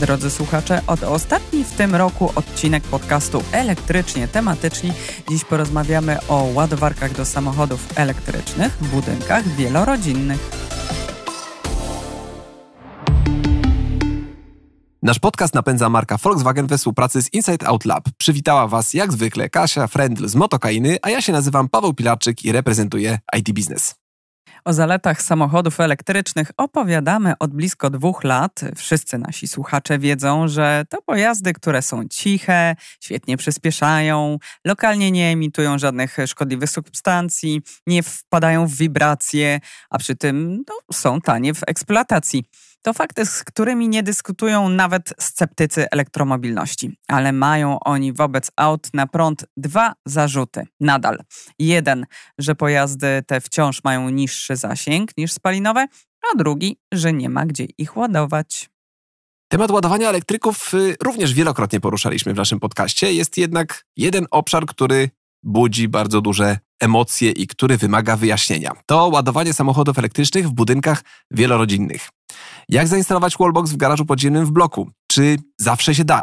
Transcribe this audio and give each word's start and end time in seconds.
Drodzy 0.00 0.30
słuchacze, 0.30 0.80
od 0.86 1.02
ostatni 1.02 1.64
w 1.64 1.72
tym 1.72 1.94
roku 1.94 2.32
odcinek 2.34 2.82
podcastu 2.82 3.42
Elektrycznie 3.52 4.28
Tematyczni. 4.28 4.92
Dziś 5.28 5.44
porozmawiamy 5.44 6.18
o 6.28 6.42
ładowarkach 6.54 7.14
do 7.16 7.24
samochodów 7.24 7.98
elektrycznych 7.98 8.72
w 8.72 8.88
budynkach 8.88 9.48
wielorodzinnych. 9.48 10.50
Nasz 15.02 15.18
podcast 15.18 15.54
napędza 15.54 15.88
marka 15.88 16.16
Volkswagen 16.16 16.66
we 16.66 16.78
współpracy 16.78 17.22
z 17.22 17.32
Inside 17.32 17.66
Out 17.66 17.84
Lab. 17.84 18.08
Przywitała 18.18 18.68
Was 18.68 18.94
jak 18.94 19.12
zwykle 19.12 19.50
Kasia 19.50 19.86
Frendl 19.86 20.26
z 20.26 20.34
Motokainy, 20.34 20.98
a 21.02 21.10
ja 21.10 21.22
się 21.22 21.32
nazywam 21.32 21.68
Paweł 21.68 21.94
Pilarczyk 21.94 22.44
i 22.44 22.52
reprezentuję 22.52 23.18
IT 23.38 23.52
Business. 23.52 23.97
O 24.68 24.72
zaletach 24.72 25.22
samochodów 25.22 25.80
elektrycznych 25.80 26.50
opowiadamy 26.56 27.32
od 27.38 27.54
blisko 27.54 27.90
dwóch 27.90 28.24
lat. 28.24 28.60
Wszyscy 28.76 29.18
nasi 29.18 29.48
słuchacze 29.48 29.98
wiedzą, 29.98 30.48
że 30.48 30.84
to 30.88 31.02
pojazdy, 31.02 31.52
które 31.52 31.82
są 31.82 32.08
ciche, 32.08 32.76
świetnie 33.00 33.36
przyspieszają, 33.36 34.38
lokalnie 34.64 35.10
nie 35.10 35.32
emitują 35.32 35.78
żadnych 35.78 36.16
szkodliwych 36.26 36.70
substancji, 36.70 37.62
nie 37.86 38.02
wpadają 38.02 38.66
w 38.66 38.74
wibracje, 38.74 39.60
a 39.90 39.98
przy 39.98 40.16
tym 40.16 40.64
no, 40.68 40.74
są 40.92 41.20
tanie 41.20 41.54
w 41.54 41.60
eksploatacji. 41.66 42.44
To 42.82 42.92
fakty, 42.92 43.26
z 43.26 43.44
którymi 43.44 43.88
nie 43.88 44.02
dyskutują 44.02 44.68
nawet 44.68 45.14
sceptycy 45.20 45.90
elektromobilności, 45.90 46.98
ale 47.08 47.32
mają 47.32 47.80
oni 47.80 48.12
wobec 48.12 48.50
aut 48.56 48.88
na 48.94 49.06
prąd 49.06 49.44
dwa 49.56 49.92
zarzuty 50.06 50.66
nadal. 50.80 51.22
Jeden, 51.58 52.06
że 52.38 52.54
pojazdy 52.54 53.22
te 53.26 53.40
wciąż 53.40 53.84
mają 53.84 54.10
niższy 54.10 54.56
zasięg 54.56 55.10
niż 55.16 55.32
spalinowe, 55.32 55.86
a 56.32 56.36
drugi, 56.36 56.76
że 56.92 57.12
nie 57.12 57.28
ma 57.28 57.46
gdzie 57.46 57.66
ich 57.78 57.96
ładować. 57.96 58.70
Temat 59.48 59.70
ładowania 59.70 60.08
elektryków 60.08 60.74
y, 60.74 60.96
również 61.02 61.34
wielokrotnie 61.34 61.80
poruszaliśmy 61.80 62.34
w 62.34 62.36
naszym 62.36 62.60
podcaście. 62.60 63.12
Jest 63.12 63.38
jednak 63.38 63.84
jeden 63.96 64.26
obszar, 64.30 64.66
który 64.66 65.10
budzi 65.42 65.88
bardzo 65.88 66.20
duże 66.20 66.58
emocje 66.80 67.30
i 67.30 67.46
który 67.46 67.76
wymaga 67.76 68.16
wyjaśnienia. 68.16 68.72
To 68.86 69.08
ładowanie 69.08 69.52
samochodów 69.52 69.98
elektrycznych 69.98 70.48
w 70.48 70.52
budynkach 70.52 71.02
wielorodzinnych. 71.30 72.08
Jak 72.68 72.88
zainstalować 72.88 73.36
wallbox 73.38 73.70
w 73.70 73.76
garażu 73.76 74.06
podziemnym 74.06 74.46
w 74.46 74.50
bloku? 74.50 74.90
Czy 75.06 75.36
zawsze 75.58 75.94
się 75.94 76.04
da? 76.04 76.22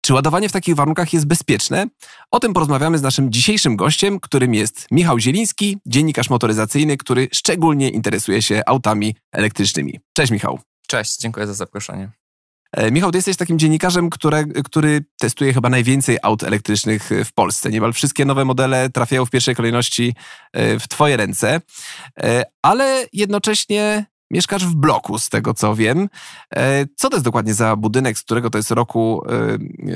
Czy 0.00 0.14
ładowanie 0.14 0.48
w 0.48 0.52
takich 0.52 0.74
warunkach 0.74 1.12
jest 1.12 1.26
bezpieczne? 1.26 1.86
O 2.30 2.40
tym 2.40 2.52
porozmawiamy 2.52 2.98
z 2.98 3.02
naszym 3.02 3.32
dzisiejszym 3.32 3.76
gościem, 3.76 4.20
którym 4.20 4.54
jest 4.54 4.86
Michał 4.90 5.18
Zieliński, 5.18 5.78
dziennikarz 5.86 6.30
motoryzacyjny, 6.30 6.96
który 6.96 7.28
szczególnie 7.32 7.90
interesuje 7.90 8.42
się 8.42 8.62
autami 8.66 9.14
elektrycznymi. 9.32 10.00
Cześć 10.12 10.32
Michał. 10.32 10.60
Cześć, 10.86 11.18
dziękuję 11.18 11.46
za 11.46 11.54
zaproszenie. 11.54 12.10
E, 12.72 12.90
Michał, 12.90 13.10
ty 13.10 13.18
jesteś 13.18 13.36
takim 13.36 13.58
dziennikarzem, 13.58 14.10
które, 14.10 14.44
który 14.44 15.04
testuje 15.18 15.52
chyba 15.52 15.68
najwięcej 15.68 16.18
aut 16.22 16.42
elektrycznych 16.42 17.10
w 17.24 17.32
Polsce. 17.32 17.70
Niemal 17.70 17.92
wszystkie 17.92 18.24
nowe 18.24 18.44
modele 18.44 18.90
trafiają 18.90 19.26
w 19.26 19.30
pierwszej 19.30 19.54
kolejności 19.54 20.14
e, 20.52 20.78
w 20.78 20.88
twoje 20.88 21.16
ręce, 21.16 21.60
e, 22.22 22.44
ale 22.62 23.06
jednocześnie 23.12 24.06
mieszkasz 24.30 24.66
w 24.66 24.74
bloku, 24.74 25.18
z 25.18 25.28
tego 25.28 25.54
co 25.54 25.74
wiem. 25.74 26.08
Co 26.96 27.08
to 27.10 27.16
jest 27.16 27.24
dokładnie 27.24 27.54
za 27.54 27.76
budynek, 27.76 28.18
z 28.18 28.22
którego 28.22 28.50
to 28.50 28.58
jest 28.58 28.70
roku 28.70 29.22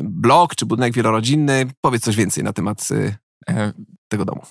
blok 0.02 0.54
czy 0.54 0.66
budynek 0.66 0.94
wielorodzinny? 0.94 1.66
Powiedz 1.80 2.02
coś 2.02 2.16
więcej 2.16 2.44
na 2.44 2.52
temat 2.52 2.88
tego 4.08 4.24
domu. 4.24 4.42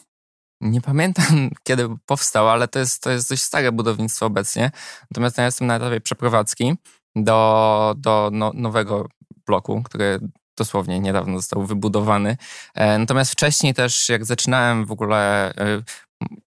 Nie 0.61 0.81
pamiętam, 0.81 1.49
kiedy 1.67 1.89
powstał, 2.05 2.49
ale 2.49 2.67
to 2.67 2.79
jest, 2.79 3.03
to 3.03 3.11
jest 3.11 3.29
dość 3.29 3.41
stare 3.41 3.71
budownictwo 3.71 4.25
obecnie. 4.25 4.71
Natomiast 5.11 5.37
ja 5.37 5.45
jestem 5.45 5.67
na 5.67 5.75
etapie 5.75 6.01
przeprowadzki 6.01 6.73
do, 7.15 7.95
do 7.97 8.29
no, 8.33 8.51
nowego 8.53 9.07
bloku, 9.45 9.83
który 9.83 10.19
dosłownie 10.57 10.99
niedawno 10.99 11.37
został 11.37 11.65
wybudowany. 11.65 12.37
E, 12.75 12.97
natomiast 12.97 13.31
wcześniej 13.31 13.73
też, 13.73 14.09
jak 14.09 14.25
zaczynałem 14.25 14.85
w 14.85 14.91
ogóle 14.91 15.53
e, 15.55 15.81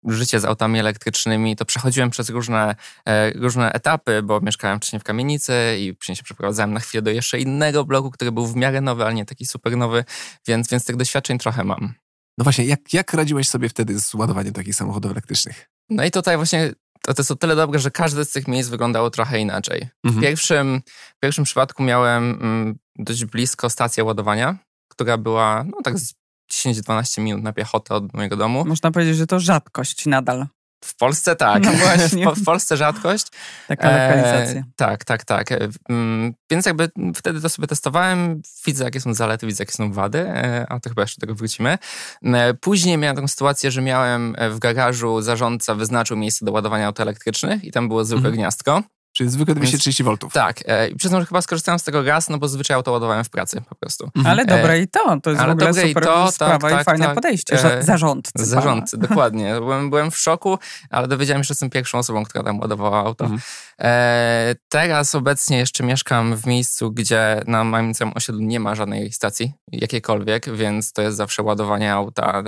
życie 0.04 0.40
z 0.40 0.44
autami 0.44 0.78
elektrycznymi, 0.78 1.56
to 1.56 1.64
przechodziłem 1.64 2.10
przez 2.10 2.28
różne, 2.28 2.76
e, 3.06 3.30
różne 3.30 3.72
etapy, 3.72 4.22
bo 4.22 4.40
mieszkałem 4.40 4.78
wcześniej 4.78 5.00
w 5.00 5.04
kamienicy 5.04 5.52
i 5.80 5.94
później 5.94 6.16
się 6.16 6.22
przeprowadzałem 6.22 6.72
na 6.72 6.80
chwilę 6.80 7.02
do 7.02 7.10
jeszcze 7.10 7.38
innego 7.38 7.84
bloku, 7.84 8.10
który 8.10 8.32
był 8.32 8.46
w 8.46 8.56
miarę 8.56 8.80
nowy, 8.80 9.04
ale 9.04 9.14
nie 9.14 9.24
taki 9.24 9.46
super 9.46 9.76
nowy, 9.76 10.04
więc, 10.46 10.70
więc 10.70 10.84
tych 10.84 10.96
doświadczeń 10.96 11.38
trochę 11.38 11.64
mam. 11.64 11.94
No 12.38 12.44
właśnie, 12.44 12.64
jak, 12.64 12.92
jak 12.92 13.12
radziłeś 13.12 13.48
sobie 13.48 13.68
wtedy 13.68 14.00
z 14.00 14.14
ładowaniem 14.14 14.52
takich 14.52 14.74
samochodów 14.74 15.10
elektrycznych? 15.10 15.70
No 15.90 16.04
i 16.04 16.10
tutaj 16.10 16.36
właśnie 16.36 16.72
to, 17.02 17.14
to 17.14 17.20
jest 17.20 17.30
o 17.30 17.36
tyle 17.36 17.56
dobre, 17.56 17.78
że 17.78 17.90
każde 17.90 18.24
z 18.24 18.30
tych 18.30 18.48
miejsc 18.48 18.70
wyglądało 18.70 19.10
trochę 19.10 19.40
inaczej. 19.40 19.88
Mhm. 20.04 20.20
W, 20.22 20.26
pierwszym, 20.26 20.82
w 21.16 21.20
pierwszym 21.20 21.44
przypadku 21.44 21.82
miałem 21.82 22.30
mm, 22.30 22.78
dość 22.98 23.24
blisko 23.24 23.70
stację 23.70 24.04
ładowania, 24.04 24.58
która 24.88 25.18
była 25.18 25.64
no 25.64 25.82
tak 25.84 25.98
z 25.98 26.14
10-12 26.52 27.20
minut 27.20 27.42
na 27.42 27.52
piechotę 27.52 27.94
od 27.94 28.14
mojego 28.14 28.36
domu. 28.36 28.64
Można 28.64 28.90
powiedzieć, 28.90 29.16
że 29.16 29.26
to 29.26 29.40
rzadkość 29.40 30.06
nadal. 30.06 30.46
W 30.84 30.96
Polsce 30.96 31.36
tak. 31.36 31.64
No 31.64 31.72
właśnie. 31.84 32.26
W, 32.34 32.44
Polsce 32.44 32.76
rzadkość. 32.76 33.26
Taka 33.68 33.90
lokalizacja. 33.90 34.60
E, 34.60 34.64
tak, 34.76 35.04
tak, 35.04 35.24
tak. 35.24 35.52
E, 35.52 35.68
mm, 35.88 36.34
więc 36.50 36.66
jakby 36.66 36.90
wtedy 37.14 37.40
to 37.40 37.48
sobie 37.48 37.68
testowałem. 37.68 38.42
Widzę, 38.66 38.84
jakie 38.84 39.00
są 39.00 39.14
zalety, 39.14 39.46
widzę, 39.46 39.62
jakie 39.62 39.72
są 39.72 39.92
wady, 39.92 40.18
e, 40.18 40.66
a 40.68 40.80
to 40.80 40.88
chyba 40.88 41.02
jeszcze 41.02 41.16
do 41.16 41.20
tego 41.20 41.34
wrócimy. 41.34 41.78
E, 42.22 42.54
później 42.54 42.98
miałem 42.98 43.16
taką 43.16 43.28
sytuację, 43.28 43.70
że 43.70 43.82
miałem 43.82 44.36
w 44.50 44.58
garażu 44.58 45.22
zarządca 45.22 45.74
wyznaczył 45.74 46.16
miejsce 46.16 46.44
do 46.44 46.52
ładowania 46.52 46.86
aut 46.86 47.00
elektrycznych 47.00 47.64
i 47.64 47.72
tam 47.72 47.88
było 47.88 48.04
zwykłe 48.04 48.18
mhm. 48.18 48.34
gniazdko. 48.34 48.82
Czyli 49.16 49.30
zwykłe 49.30 49.54
230 49.54 50.04
V. 50.04 50.16
Tak. 50.32 50.60
E, 50.66 50.88
I 50.88 50.96
przyznam, 50.96 51.20
że 51.20 51.26
chyba 51.26 51.42
skorzystałem 51.42 51.78
z 51.78 51.82
tego 51.82 52.02
raz, 52.02 52.28
no 52.28 52.38
bo 52.38 52.48
zazwyczaj 52.48 52.74
auto 52.74 52.92
ładowałem 52.92 53.24
w 53.24 53.30
pracy 53.30 53.62
po 53.68 53.74
prostu. 53.74 54.10
Mhm. 54.16 54.26
Ale 54.26 54.44
dobre 54.44 54.80
i 54.80 54.88
to. 54.88 55.20
To 55.22 55.30
jest 55.30 55.42
Ale 55.42 55.52
w 55.52 55.56
ogóle 55.56 55.74
super 55.74 56.02
i 56.02 56.06
to, 56.06 56.32
sprawa 56.32 56.70
tak, 56.70 56.80
i 56.80 56.84
fajne 56.84 57.04
tak, 57.04 57.14
podejście. 57.14 57.78
E, 57.78 57.82
zarządcy. 57.82 58.32
Zarządcy, 58.34 58.98
dokładnie. 59.08 59.54
Byłem, 59.54 59.90
byłem 59.90 60.10
w 60.10 60.16
szoku, 60.16 60.58
ale 60.90 61.08
dowiedziałem 61.08 61.44
się, 61.44 61.48
że 61.48 61.52
jestem 61.52 61.70
pierwszą 61.70 61.98
osobą, 61.98 62.24
która 62.24 62.44
tam 62.44 62.60
ładowała 62.60 62.98
auto. 62.98 63.24
Mhm. 63.24 63.40
E, 63.80 64.54
teraz 64.68 65.14
obecnie 65.14 65.58
jeszcze 65.58 65.84
mieszkam 65.84 66.36
w 66.36 66.46
miejscu, 66.46 66.92
gdzie 66.92 67.42
na 67.46 67.64
moim 67.64 67.94
całym 67.94 68.14
osiedlu 68.16 68.40
nie 68.42 68.60
ma 68.60 68.74
żadnej 68.74 69.12
stacji, 69.12 69.52
jakiejkolwiek, 69.72 70.56
więc 70.56 70.92
to 70.92 71.02
jest 71.02 71.16
zawsze 71.16 71.42
ładowanie 71.42 71.92
auta 71.92 72.42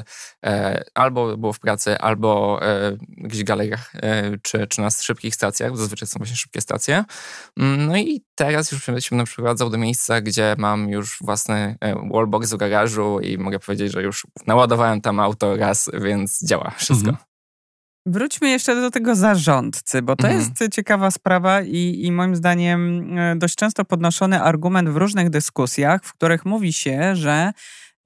e, 0.46 0.84
albo 0.94 1.36
było 1.36 1.52
w 1.52 1.60
pracy, 1.60 1.98
albo 1.98 2.60
e, 2.62 2.96
w 3.24 3.42
galeriach, 3.42 3.92
e, 3.94 4.38
czy, 4.42 4.66
czy 4.66 4.80
na 4.80 4.90
szybkich 4.90 5.34
stacjach, 5.34 5.76
zazwyczaj 5.76 6.08
są 6.08 6.18
właśnie 6.18 6.36
szybkie 6.36 6.55
wszystkie 6.56 6.60
stacje. 6.60 7.04
Mm, 7.56 7.86
no 7.86 7.96
i 7.96 8.22
teraz 8.34 8.72
już 8.72 8.84
się 8.84 9.24
przeprowadzał 9.24 9.70
do 9.70 9.78
miejsca, 9.78 10.20
gdzie 10.20 10.54
mam 10.58 10.88
już 10.88 11.18
własny 11.20 11.76
e, 11.80 11.94
wallbox 12.12 12.52
w 12.52 12.56
garażu 12.56 13.20
i 13.20 13.38
mogę 13.38 13.58
powiedzieć, 13.58 13.92
że 13.92 14.02
już 14.02 14.26
naładowałem 14.46 15.00
tam 15.00 15.20
auto 15.20 15.56
raz, 15.56 15.90
więc 15.94 16.44
działa 16.44 16.70
wszystko. 16.76 17.08
Mhm. 17.08 17.26
Wróćmy 18.08 18.48
jeszcze 18.48 18.74
do 18.74 18.90
tego 18.90 19.14
zarządcy, 19.14 20.02
bo 20.02 20.16
to 20.16 20.28
mhm. 20.28 20.40
jest 20.40 20.74
ciekawa 20.74 21.10
sprawa 21.10 21.62
i, 21.62 22.00
i 22.04 22.12
moim 22.12 22.36
zdaniem 22.36 23.18
e, 23.18 23.36
dość 23.36 23.54
często 23.54 23.84
podnoszony 23.84 24.42
argument 24.42 24.88
w 24.88 24.96
różnych 24.96 25.30
dyskusjach, 25.30 26.04
w 26.04 26.14
których 26.14 26.44
mówi 26.44 26.72
się, 26.72 27.16
że 27.16 27.52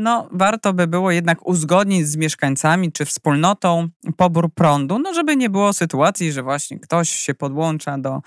no 0.00 0.28
warto 0.32 0.72
by 0.72 0.86
było 0.86 1.10
jednak 1.10 1.46
uzgodnić 1.46 2.08
z 2.08 2.16
mieszkańcami 2.16 2.92
czy 2.92 3.04
wspólnotą 3.04 3.88
pobór 4.16 4.54
prądu, 4.54 4.98
no 4.98 5.14
żeby 5.14 5.36
nie 5.36 5.50
było 5.50 5.72
sytuacji, 5.72 6.32
że 6.32 6.42
właśnie 6.42 6.78
ktoś 6.78 7.10
się 7.10 7.34
podłącza 7.34 7.98
do, 7.98 8.20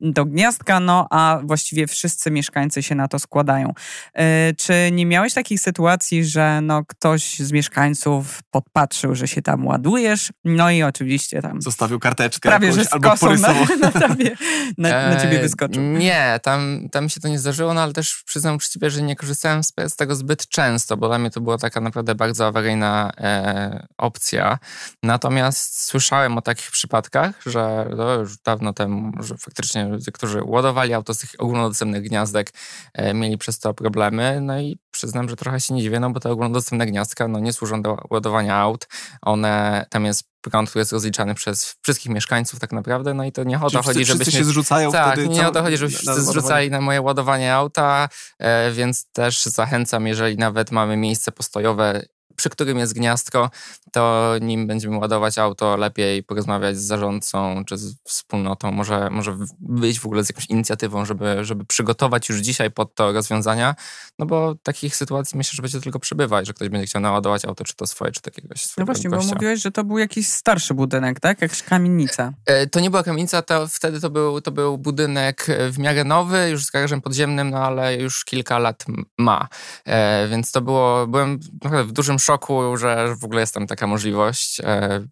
do 0.00 0.24
gniazdka, 0.24 0.80
no 0.80 1.06
a 1.10 1.40
właściwie 1.44 1.86
wszyscy 1.86 2.30
mieszkańcy 2.30 2.82
się 2.82 2.94
na 2.94 3.08
to 3.08 3.18
składają. 3.18 3.72
Yy, 4.14 4.24
czy 4.56 4.74
nie 4.92 5.06
miałeś 5.06 5.34
takich 5.34 5.60
sytuacji, 5.60 6.24
że 6.24 6.60
no 6.62 6.84
ktoś 6.84 7.38
z 7.38 7.52
mieszkańców 7.52 8.40
podpatrzył, 8.50 9.14
że 9.14 9.28
się 9.28 9.42
tam 9.42 9.66
ładujesz, 9.66 10.32
no 10.44 10.70
i 10.70 10.82
oczywiście 10.82 11.42
tam... 11.42 11.62
Zostawił 11.62 11.98
karteczkę 12.00 12.48
prawie, 12.48 12.68
jakąś, 12.68 12.84
że 12.84 12.94
albo 12.94 13.16
porysował. 13.16 13.64
Na, 13.80 13.90
na, 13.90 14.08
tobie, 14.08 14.36
na, 14.78 14.88
na 15.10 15.20
ciebie 15.20 15.38
wyskoczył. 15.38 15.82
Nie, 15.82 16.40
tam, 16.42 16.88
tam 16.92 17.08
się 17.08 17.20
to 17.20 17.28
nie 17.28 17.38
zdarzyło, 17.38 17.74
no 17.74 17.82
ale 17.82 17.92
też 17.92 18.22
przyznam 18.26 18.56
uczciwie, 18.56 18.90
że 18.90 19.02
nie 19.02 19.16
korzystałem 19.16 19.64
z, 19.64 19.72
z 19.88 19.96
tego 19.96 20.14
zbyt 20.14 20.48
często, 20.48 20.96
bo 20.96 21.08
mnie 21.20 21.30
to 21.30 21.40
była 21.40 21.58
taka 21.58 21.80
naprawdę 21.80 22.14
bardzo 22.14 22.46
awaryjna 22.46 23.12
e, 23.18 23.86
opcja. 23.98 24.58
Natomiast 25.02 25.84
słyszałem 25.84 26.38
o 26.38 26.42
takich 26.42 26.70
przypadkach, 26.70 27.42
że 27.46 27.90
no, 27.96 28.14
już 28.14 28.38
dawno 28.38 28.72
temu, 28.72 29.12
że 29.22 29.36
faktycznie 29.36 29.84
ludzie, 29.84 30.12
którzy 30.12 30.42
ładowali 30.44 30.94
auto 30.94 31.14
z 31.14 31.18
tych 31.18 31.30
ogólnodostępnych 31.38 32.02
gniazdek, 32.02 32.50
e, 32.94 33.14
mieli 33.14 33.38
przez 33.38 33.58
to 33.58 33.74
problemy. 33.74 34.40
No 34.40 34.60
i 34.60 34.78
przyznam, 34.90 35.28
że 35.28 35.36
trochę 35.36 35.60
się 35.60 35.74
nie 35.74 35.82
dziwię, 35.82 36.00
no 36.00 36.10
bo 36.10 36.20
te 36.20 36.30
ogólnodostępne 36.30 36.86
gniazdka 36.86 37.28
no, 37.28 37.38
nie 37.38 37.52
służą 37.52 37.82
do 37.82 37.96
ładowania 38.10 38.56
aut. 38.56 38.88
One, 39.22 39.86
tam 39.90 40.04
jest 40.04 40.29
prąd, 40.40 40.70
który 40.70 40.80
jest 40.80 40.92
rozliczany 40.92 41.34
przez 41.34 41.76
wszystkich 41.82 42.12
mieszkańców 42.12 42.60
tak 42.60 42.72
naprawdę, 42.72 43.14
no 43.14 43.24
i 43.24 43.32
to 43.32 43.44
nie 43.44 43.60
o 43.60 43.70
to 43.70 43.82
chodzi, 43.82 44.04
żebyśmy... 44.04 44.32
się 44.32 44.44
zrzucają 44.44 44.92
tak, 44.92 45.12
wtedy... 45.12 45.28
nie 45.28 45.48
o 45.48 45.50
to 45.50 45.62
chodzi, 45.62 45.76
żebyśmy 45.76 45.98
wszyscy 45.98 46.22
zrzucali 46.22 46.70
na 46.70 46.80
moje 46.80 47.00
ładowanie 47.00 47.54
auta, 47.54 48.08
e, 48.38 48.72
więc 48.72 49.06
też 49.12 49.42
zachęcam, 49.42 50.06
jeżeli 50.06 50.36
nawet 50.36 50.70
mamy 50.70 50.96
miejsce 50.96 51.32
postojowe 51.32 52.02
przy 52.40 52.50
którym 52.50 52.78
jest 52.78 52.94
gniazdko, 52.94 53.50
to 53.92 54.32
nim 54.40 54.66
będziemy 54.66 54.96
ładować 54.98 55.38
auto, 55.38 55.76
lepiej 55.76 56.22
porozmawiać 56.22 56.78
z 56.78 56.82
zarządcą 56.82 57.64
czy 57.64 57.76
z 57.76 57.94
wspólnotą, 58.04 58.72
może, 58.72 59.10
może 59.10 59.36
wyjść 59.68 60.00
w 60.00 60.06
ogóle 60.06 60.24
z 60.24 60.28
jakąś 60.28 60.46
inicjatywą, 60.46 61.04
żeby, 61.04 61.44
żeby 61.44 61.64
przygotować 61.64 62.28
już 62.28 62.38
dzisiaj 62.40 62.70
pod 62.70 62.94
to 62.94 63.12
rozwiązania, 63.12 63.74
no 64.18 64.26
bo 64.26 64.54
takich 64.62 64.96
sytuacji 64.96 65.38
myślę, 65.38 65.52
że 65.56 65.62
będzie 65.62 65.80
tylko 65.80 65.98
przybywać, 65.98 66.46
że 66.46 66.52
ktoś 66.52 66.68
będzie 66.68 66.86
chciał 66.86 67.02
naładować 67.02 67.44
auto, 67.44 67.64
czy 67.64 67.74
to 67.76 67.86
swoje, 67.86 68.12
czy 68.12 68.20
takiegoś 68.20 68.62
swojego 68.62 68.80
No 68.92 68.94
właśnie, 68.94 69.10
gościa. 69.10 69.28
bo 69.28 69.34
mówiłeś, 69.34 69.60
że 69.62 69.70
to 69.70 69.84
był 69.84 69.98
jakiś 69.98 70.28
starszy 70.28 70.74
budynek, 70.74 71.20
tak? 71.20 71.42
Jakaś 71.42 71.62
kamienica. 71.62 72.32
E, 72.46 72.66
to 72.66 72.80
nie 72.80 72.90
była 72.90 73.02
kamienica, 73.02 73.42
to 73.42 73.68
wtedy 73.68 74.00
to 74.00 74.10
był, 74.10 74.40
to 74.40 74.50
był 74.50 74.78
budynek 74.78 75.46
w 75.70 75.78
miarę 75.78 76.04
nowy, 76.04 76.50
już 76.50 76.64
z 76.64 76.70
garażem 76.70 77.00
podziemnym, 77.00 77.50
no 77.50 77.58
ale 77.58 77.96
już 77.96 78.24
kilka 78.24 78.58
lat 78.58 78.84
ma. 79.18 79.48
E, 79.84 80.28
więc 80.28 80.52
to 80.52 80.60
było, 80.60 81.06
byłem 81.06 81.38
w 81.86 81.92
dużym 81.92 82.18
szoku, 82.18 82.29
że 82.76 83.16
w 83.16 83.24
ogóle 83.24 83.40
jest 83.40 83.54
tam 83.54 83.66
taka 83.66 83.86
możliwość. 83.86 84.60
E, 84.60 85.06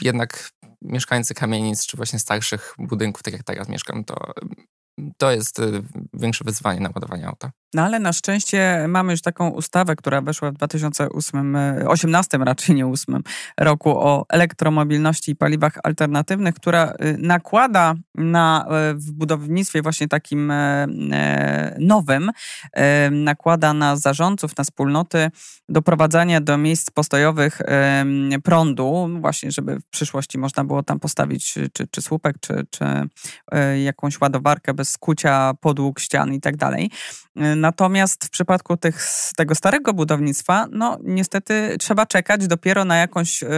jednak 0.00 0.50
mieszkańcy 0.82 1.34
kamienic, 1.34 1.86
czy 1.86 1.96
właśnie 1.96 2.18
starszych 2.18 2.74
budynków, 2.78 3.22
tak 3.22 3.34
jak 3.34 3.42
teraz 3.42 3.68
mieszkam, 3.68 4.04
to 4.04 4.16
to 5.16 5.30
jest 5.30 5.58
y, 5.58 5.82
większe 6.14 6.44
wyzwanie 6.44 6.80
na 6.80 6.90
ładowanie 6.94 7.26
auta. 7.26 7.50
No 7.76 7.82
ale 7.82 7.98
na 7.98 8.12
szczęście 8.12 8.84
mamy 8.88 9.12
już 9.12 9.22
taką 9.22 9.48
ustawę, 9.48 9.96
która 9.96 10.20
weszła 10.20 10.50
w 10.50 10.54
2008, 10.54 11.56
18 11.86 12.38
raczej 12.38 12.74
nie 12.74 12.86
8 12.86 13.22
roku 13.60 13.90
o 13.90 14.24
elektromobilności 14.28 15.30
i 15.30 15.36
paliwach 15.36 15.78
alternatywnych, 15.82 16.54
która 16.54 16.92
y, 17.04 17.18
nakłada 17.18 17.94
na, 18.14 18.66
y, 18.90 18.94
w 18.94 19.12
budownictwie 19.12 19.82
właśnie 19.82 20.08
takim 20.08 20.50
e, 20.50 20.86
e, 21.12 21.76
nowym, 21.80 22.30
e, 22.72 23.10
nakłada 23.10 23.72
na 23.72 23.96
zarządców, 23.96 24.56
na 24.58 24.64
wspólnoty 24.64 25.30
doprowadzania 25.68 26.40
do 26.40 26.58
miejsc 26.58 26.90
postojowych 26.90 27.62
prądu, 28.44 29.08
właśnie 29.20 29.50
żeby 29.50 29.80
w 29.80 29.84
przyszłości 29.90 30.38
można 30.38 30.64
było 30.64 30.82
tam 30.82 31.00
postawić 31.00 31.52
czy, 31.52 31.88
czy 31.90 32.02
słupek, 32.02 32.36
czy, 32.40 32.66
czy 32.70 32.84
jakąś 33.84 34.20
ładowarkę 34.20 34.74
bez 34.74 34.90
skucia 34.90 35.54
podłóg, 35.60 36.00
ścian 36.00 36.34
i 36.34 36.40
tak 36.40 36.56
dalej. 36.56 36.90
Natomiast 37.66 38.24
w 38.24 38.30
przypadku 38.30 38.76
tych, 38.76 39.06
tego 39.36 39.54
starego 39.54 39.94
budownictwa, 39.94 40.66
no 40.72 40.98
niestety 41.04 41.76
trzeba 41.80 42.06
czekać 42.06 42.46
dopiero 42.46 42.84
na 42.84 42.96
jakąś 42.96 43.42
e, 43.42 43.48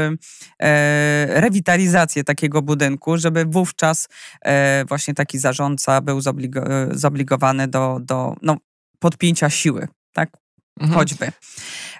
e 0.62 1.40
rewitalizację 1.40 2.24
takiego 2.24 2.62
budynku, 2.62 3.18
żeby 3.18 3.44
wówczas 3.44 4.08
e, 4.42 4.84
właśnie 4.84 5.14
taki 5.14 5.38
zarządca 5.38 6.00
był 6.00 6.20
zobligo, 6.20 6.60
zobligowany 6.90 7.68
do, 7.68 7.98
do 8.02 8.34
no, 8.42 8.56
podpięcia 8.98 9.50
siły, 9.50 9.88
tak? 10.12 10.30
Mhm. 10.80 10.98
Choćby. 10.98 11.32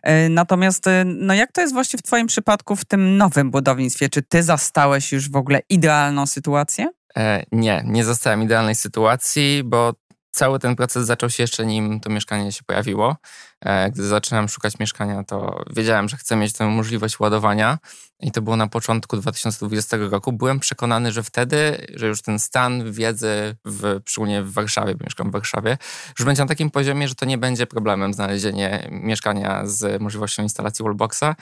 E, 0.02 0.28
natomiast, 0.28 0.86
e, 0.86 1.04
no 1.04 1.34
jak 1.34 1.52
to 1.52 1.60
jest 1.60 1.72
właśnie 1.72 1.98
w 1.98 2.02
Twoim 2.02 2.26
przypadku 2.26 2.76
w 2.76 2.84
tym 2.84 3.16
nowym 3.16 3.50
budownictwie? 3.50 4.08
Czy 4.08 4.22
Ty 4.22 4.42
zastałeś 4.42 5.12
już 5.12 5.30
w 5.30 5.36
ogóle 5.36 5.60
idealną 5.68 6.26
sytuację? 6.26 6.88
E, 7.16 7.44
nie, 7.52 7.82
nie 7.86 8.04
zastałem 8.04 8.42
idealnej 8.42 8.74
sytuacji, 8.74 9.62
bo 9.64 9.94
cały 10.38 10.58
ten 10.58 10.76
proces 10.76 11.06
zaczął 11.06 11.30
się 11.30 11.42
jeszcze 11.42 11.66
nim 11.66 12.00
to 12.00 12.10
mieszkanie 12.10 12.52
się 12.52 12.62
pojawiło. 12.66 13.16
E, 13.60 13.90
gdy 13.90 14.06
zaczynałem 14.06 14.48
szukać 14.48 14.78
mieszkania, 14.78 15.24
to 15.24 15.64
wiedziałem, 15.76 16.08
że 16.08 16.16
chcę 16.16 16.36
mieć 16.36 16.52
tę 16.52 16.66
możliwość 16.66 17.20
ładowania 17.20 17.78
i 18.20 18.32
to 18.32 18.42
było 18.42 18.56
na 18.56 18.66
początku 18.66 19.16
2020 19.16 19.96
roku. 20.10 20.32
Byłem 20.32 20.60
przekonany, 20.60 21.12
że 21.12 21.22
wtedy, 21.22 21.86
że 21.94 22.06
już 22.06 22.22
ten 22.22 22.38
stan 22.38 22.92
wiedzy, 22.92 23.56
w, 23.64 24.00
szczególnie 24.06 24.42
w 24.42 24.52
Warszawie, 24.52 24.94
bo 24.94 25.04
mieszkam 25.04 25.30
w 25.30 25.32
Warszawie, 25.32 25.78
już 26.18 26.26
będzie 26.26 26.42
na 26.42 26.48
takim 26.48 26.70
poziomie, 26.70 27.08
że 27.08 27.14
to 27.14 27.26
nie 27.26 27.38
będzie 27.38 27.66
problemem 27.66 28.14
znalezienie 28.14 28.88
mieszkania 28.90 29.66
z 29.66 30.02
możliwością 30.02 30.42
instalacji 30.42 30.82
wallboxa. 30.82 31.34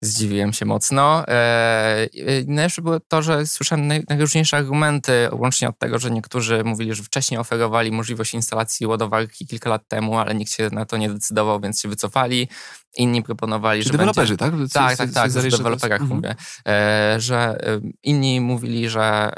Zdziwiłem 0.00 0.52
się 0.52 0.64
mocno. 0.66 1.28
E, 1.28 2.08
najlepsze 2.46 2.82
było 2.82 3.00
to, 3.00 3.22
że 3.22 3.46
słyszałem 3.46 3.88
najróżniejsze 4.08 4.56
argumenty, 4.56 5.28
łącznie 5.32 5.68
od 5.68 5.78
tego, 5.78 5.98
że 5.98 6.10
niektórzy 6.10 6.64
mówili, 6.64 6.94
że 6.94 7.02
wcześniej 7.02 7.40
oferowali 7.40 7.92
możliwość 7.92 8.34
instalacji 8.34 8.86
ładowarki 8.86 9.46
kilka 9.46 9.70
lat 9.70 9.88
temu, 9.88 10.18
ale 10.18 10.34
nikt 10.34 10.52
się 10.52 10.68
na 10.72 10.86
to 10.86 10.96
nie 10.96 11.10
decydował, 11.10 11.60
więc 11.60 11.80
się 11.80 11.88
wycofali. 11.88 12.48
Inni 12.96 13.22
proponowali, 13.22 13.82
Czy 13.82 13.86
że. 13.86 13.92
deweloperzy, 13.92 14.36
będzie... 14.36 14.68
tak? 14.74 14.96
tak, 14.96 15.12
tak, 15.12 15.32
tak. 15.32 15.44
O 15.54 15.56
deweloperach 15.56 16.00
mhm. 16.00 16.16
mówię. 16.16 16.34
E, 16.68 17.16
że 17.18 17.58
inni 18.02 18.40
mówili, 18.40 18.88
że 18.88 19.32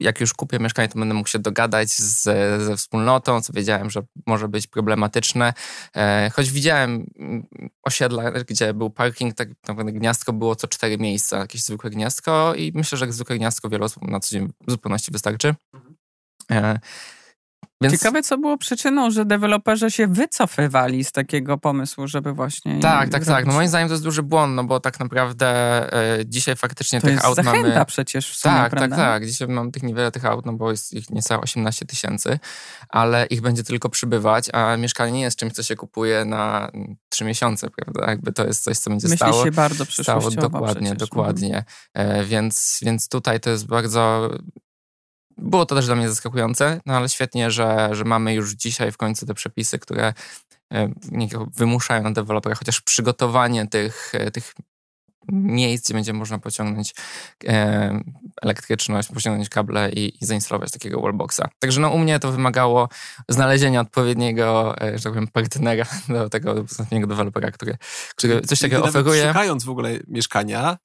jak 0.00 0.20
już 0.20 0.32
kupię 0.34 0.58
mieszkanie, 0.58 0.88
to 0.88 0.98
będę 0.98 1.14
mógł 1.14 1.28
się 1.28 1.38
dogadać 1.38 1.90
z, 1.90 2.22
ze 2.64 2.76
wspólnotą, 2.76 3.42
co 3.42 3.52
wiedziałem, 3.52 3.90
że 3.90 4.02
może 4.26 4.48
być 4.48 4.66
problematyczne. 4.66 5.52
E, 5.96 6.30
choć 6.34 6.50
widziałem 6.50 7.06
mm, 7.18 7.46
osiedla, 7.82 8.30
gdzie 8.30 8.74
był 8.74 8.90
parking, 8.90 9.34
tak 9.34 9.48
naprawdę 9.68 9.92
gniazdko 9.92 10.32
było 10.32 10.56
co 10.56 10.68
cztery 10.68 10.98
miejsca, 10.98 11.38
jakieś 11.38 11.62
zwykłe 11.62 11.90
gniazdko 11.90 12.54
i 12.54 12.72
myślę, 12.74 12.98
że 12.98 13.12
zwykłe 13.12 13.38
gniazdko 13.38 13.68
wielu 13.68 13.84
osób 13.84 14.08
na 14.08 14.20
co 14.20 14.30
dzień 14.30 14.48
w 14.66 14.70
zupełności 14.70 15.12
wystarczy. 15.12 15.54
Mhm. 15.74 16.78
Więc... 17.82 17.94
Ciekawe, 17.98 18.22
co 18.22 18.38
było 18.38 18.58
przyczyną, 18.58 19.10
że 19.10 19.24
deweloperzy 19.24 19.90
się 19.90 20.06
wycofywali 20.06 21.04
z 21.04 21.12
takiego 21.12 21.58
pomysłu, 21.58 22.08
żeby 22.08 22.32
właśnie. 22.32 22.80
Tak, 22.80 23.08
tak, 23.08 23.24
tak. 23.24 23.46
No 23.46 23.52
moim 23.52 23.68
zdaniem 23.68 23.88
to 23.88 23.94
jest 23.94 24.04
duży 24.04 24.22
błąd, 24.22 24.54
no 24.56 24.64
bo 24.64 24.80
tak 24.80 25.00
naprawdę 25.00 25.46
e, 25.92 26.26
dzisiaj 26.26 26.56
faktycznie 26.56 27.00
to 27.00 27.06
tych 27.06 27.14
jest 27.14 27.26
aut 27.26 27.36
zachęta 27.36 27.68
mamy. 27.68 27.84
przecież 27.86 28.30
w 28.30 28.36
sumie, 28.36 28.54
Tak, 28.54 28.70
prawda? 28.70 28.96
tak, 28.96 29.04
tak. 29.06 29.26
Dzisiaj 29.26 29.48
mam 29.48 29.72
tych 29.72 29.82
niewiele 29.82 30.10
tych 30.10 30.24
aut, 30.24 30.46
no 30.46 30.52
bo 30.52 30.70
jest 30.70 30.92
ich 30.92 31.10
niecałe 31.10 31.40
18 31.40 31.86
tysięcy, 31.86 32.38
ale 32.88 33.26
ich 33.26 33.40
będzie 33.40 33.64
tylko 33.64 33.88
przybywać, 33.88 34.48
a 34.52 34.76
mieszkanie 34.76 35.12
nie 35.12 35.20
jest 35.20 35.38
czymś, 35.38 35.52
co 35.52 35.62
się 35.62 35.76
kupuje 35.76 36.24
na 36.24 36.70
trzy 37.08 37.24
miesiące, 37.24 37.70
prawda? 37.70 38.10
Jakby 38.10 38.32
to 38.32 38.46
jest 38.46 38.64
coś, 38.64 38.78
co 38.78 38.90
będzie 38.90 39.08
Myśli 39.08 39.16
stało. 39.16 39.44
się 39.44 39.50
bardzo 39.52 39.86
przyszłościowo 39.86 40.30
stało 40.30 40.48
Dokładnie, 40.48 40.80
przecież. 40.90 41.08
dokładnie. 41.08 41.64
E, 41.94 42.24
więc, 42.24 42.78
więc 42.82 43.08
tutaj 43.08 43.40
to 43.40 43.50
jest 43.50 43.66
bardzo 43.66 44.30
było 45.38 45.66
to 45.66 45.74
też 45.74 45.86
dla 45.86 45.96
mnie 45.96 46.08
zaskakujące, 46.08 46.80
no 46.86 46.96
ale 46.96 47.08
świetnie, 47.08 47.50
że, 47.50 47.88
że 47.92 48.04
mamy 48.04 48.34
już 48.34 48.52
dzisiaj 48.52 48.92
w 48.92 48.96
końcu 48.96 49.26
te 49.26 49.34
przepisy, 49.34 49.78
które 49.78 50.14
e, 50.72 50.88
wymuszają 51.56 52.02
na 52.02 52.10
deweloperach 52.10 52.58
chociaż 52.58 52.80
przygotowanie 52.80 53.66
tych, 53.66 54.12
e, 54.14 54.30
tych 54.30 54.54
miejsc, 55.32 55.84
gdzie 55.84 55.94
będzie 55.94 56.12
można 56.12 56.38
pociągnąć 56.38 56.94
e, 57.48 58.00
elektryczność, 58.42 59.08
pociągnąć 59.08 59.48
kable 59.48 59.90
i, 59.90 60.24
i, 60.24 60.26
zainstalować 60.26 60.70
takiego 60.70 61.00
wallboxa. 61.00 61.42
Także 61.58 61.80
no, 61.80 61.90
u 61.90 61.98
mnie 61.98 62.18
to 62.18 62.32
wymagało 62.32 62.88
znalezienia 63.28 63.80
odpowiedniego, 63.80 64.74
że 64.94 65.02
tak 65.02 65.12
powiem, 65.12 65.28
partnera 65.28 65.86
do 66.08 66.30
tego 66.30 66.52
ostatniego 66.52 67.06
dewelopera, 67.06 67.50
który, 67.50 67.76
który 68.16 68.40
coś 68.40 68.60
takiego 68.60 68.84
oferuje. 68.84 69.26
Szukając 69.28 69.64
w 69.64 69.70
ogóle 69.70 69.90
mieszkania, 70.08 70.78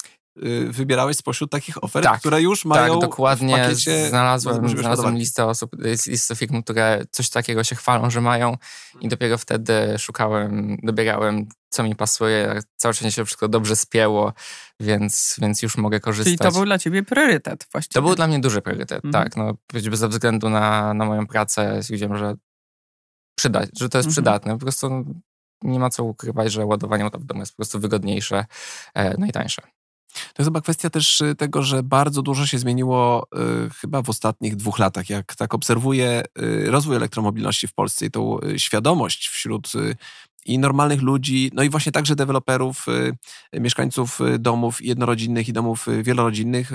wybierałeś 0.70 1.18
spośród 1.18 1.52
takich 1.52 1.84
ofert, 1.84 2.06
tak, 2.06 2.20
które 2.20 2.42
już 2.42 2.66
mają 2.66 2.94
tak, 2.94 3.10
dokładnie. 3.10 3.58
w 3.58 3.60
pakiecie 3.60 4.10
znalazłem, 4.10 4.70
znalazłem 4.70 5.18
listę 5.18 5.46
osób, 5.46 5.76
listę 6.08 6.36
firm, 6.36 6.64
które 6.64 7.04
coś 7.12 7.30
takiego 7.30 7.64
się 7.64 7.76
chwalą, 7.76 8.10
że 8.10 8.22
mają 8.22 8.58
i 9.02 9.08
dopiero 9.08 9.38
wtedy 9.38 9.96
szukałem, 9.98 10.78
dobierałem, 10.84 11.48
co 11.70 11.84
mi 11.84 11.96
pasuje. 11.96 12.60
Cały 12.76 12.94
czas 12.94 13.14
się 13.14 13.26
wszystko 13.26 13.48
dobrze 13.48 13.76
spięło, 13.76 14.34
więc, 14.80 15.36
więc 15.42 15.62
już 15.62 15.78
mogę 15.78 16.00
korzystać. 16.00 16.38
Czyli 16.38 16.52
to 16.52 16.52
był 16.52 16.66
dla 16.66 16.80
ciebie 16.80 17.04
priorytet 17.04 17.68
właściwie. 17.72 17.94
To 17.94 18.02
był 18.02 18.16
dla 18.16 18.28
mnie 18.28 18.40
duży 18.40 18.62
priorytet, 18.62 19.06
mhm. 19.06 19.24
tak. 19.24 19.38
No, 19.38 19.54
choćby 19.74 19.98
ze 19.98 20.08
względu 20.08 20.50
na, 20.50 20.94
na 20.94 21.06
moją 21.06 21.28
pracę 21.28 21.84
stwierdziłem, 21.84 22.18
że 22.18 22.36
przydać, 23.36 23.70
że 23.80 23.90
to 23.90 23.98
jest 23.98 24.08
mhm. 24.08 24.12
przydatne. 24.12 24.54
Po 24.54 24.60
prostu 24.60 25.06
nie 25.62 25.80
ma 25.80 25.90
co 25.90 26.04
ukrywać, 26.04 26.52
że 26.52 26.66
ładowanie 26.66 27.10
w 27.14 27.26
domu 27.26 27.40
jest 27.40 27.52
po 27.52 27.56
prostu 27.56 27.80
wygodniejsze 27.80 28.46
e, 28.94 29.18
no 29.18 29.26
i 29.26 29.32
tańsze. 29.32 29.62
To 30.14 30.42
jest 30.42 30.48
chyba 30.48 30.62
kwestia 30.62 30.90
też 30.90 31.22
y, 31.22 31.36
tego, 31.36 31.64
że 31.64 31.84
bardzo 31.84 32.22
dużo 32.22 32.46
się 32.46 32.60
zmieniło 32.60 33.28
y, 33.68 33.70
chyba 33.70 34.02
w 34.02 34.10
ostatnich 34.10 34.56
dwóch 34.56 34.80
latach. 34.80 35.10
Jak 35.10 35.36
tak 35.36 35.54
obserwuję 35.54 36.24
y, 36.42 36.72
rozwój 36.72 36.96
elektromobilności 36.96 37.68
w 37.68 37.74
Polsce 37.74 38.06
i 38.06 38.12
tą 38.12 38.40
świadomość 38.58 39.28
wśród 39.28 39.72
i 40.46 40.60
normalnych 40.60 41.02
ludzi, 41.02 41.52
no 41.54 41.64
i 41.64 41.70
właśnie 41.70 41.92
także 41.92 42.16
deweloperów, 42.16 42.86
mieszkańców 43.54 44.20
domów 44.40 44.82
jednorodzinnych 44.82 45.50
i 45.50 45.54
domów 45.54 45.86
wielorodzinnych, 46.04 46.72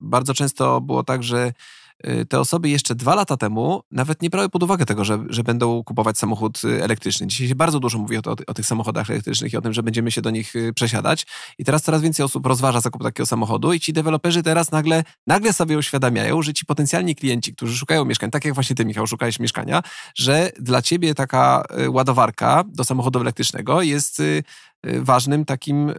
bardzo 0.00 0.34
często 0.34 0.80
było 0.80 1.02
tak, 1.02 1.22
że 1.22 1.52
te 2.28 2.40
osoby 2.40 2.68
jeszcze 2.68 2.94
dwa 2.94 3.14
lata 3.14 3.36
temu 3.36 3.82
nawet 3.90 4.22
nie 4.22 4.30
brały 4.30 4.48
pod 4.48 4.62
uwagę 4.62 4.86
tego, 4.86 5.04
że, 5.04 5.24
że 5.28 5.42
będą 5.42 5.84
kupować 5.84 6.18
samochód 6.18 6.64
y, 6.64 6.84
elektryczny. 6.84 7.26
Dzisiaj 7.26 7.48
się 7.48 7.54
bardzo 7.54 7.80
dużo 7.80 7.98
mówi 7.98 8.16
o, 8.16 8.20
o, 8.26 8.36
o, 8.46 8.54
tych 8.54 8.66
samochodach 8.66 9.10
elektrycznych 9.10 9.52
i 9.52 9.56
o 9.56 9.60
tym, 9.60 9.72
że 9.72 9.82
będziemy 9.82 10.10
się 10.10 10.22
do 10.22 10.30
nich 10.30 10.56
y, 10.56 10.72
przesiadać. 10.72 11.26
I 11.58 11.64
teraz 11.64 11.82
coraz 11.82 12.02
więcej 12.02 12.24
osób 12.24 12.46
rozważa 12.46 12.80
zakup 12.80 13.02
takiego 13.02 13.26
samochodu 13.26 13.72
i 13.72 13.80
ci 13.80 13.92
deweloperzy 13.92 14.42
teraz 14.42 14.70
nagle, 14.70 15.04
nagle 15.26 15.52
sobie 15.52 15.78
uświadamiają, 15.78 16.42
że 16.42 16.54
ci 16.54 16.66
potencjalni 16.66 17.14
klienci, 17.14 17.54
którzy 17.54 17.76
szukają 17.76 18.04
mieszkań, 18.04 18.30
tak 18.30 18.44
jak 18.44 18.54
właśnie 18.54 18.76
ty, 18.76 18.84
Michał, 18.84 19.06
szukałeś 19.06 19.40
mieszkania, 19.40 19.82
że 20.14 20.50
dla 20.60 20.82
ciebie 20.82 21.14
taka 21.14 21.64
ładowarka 21.88 22.64
do 22.66 22.84
samochodu 22.84 23.20
elektrycznego 23.20 23.82
jest 23.82 24.22
ważnym 25.00 25.44
takim 25.44 25.92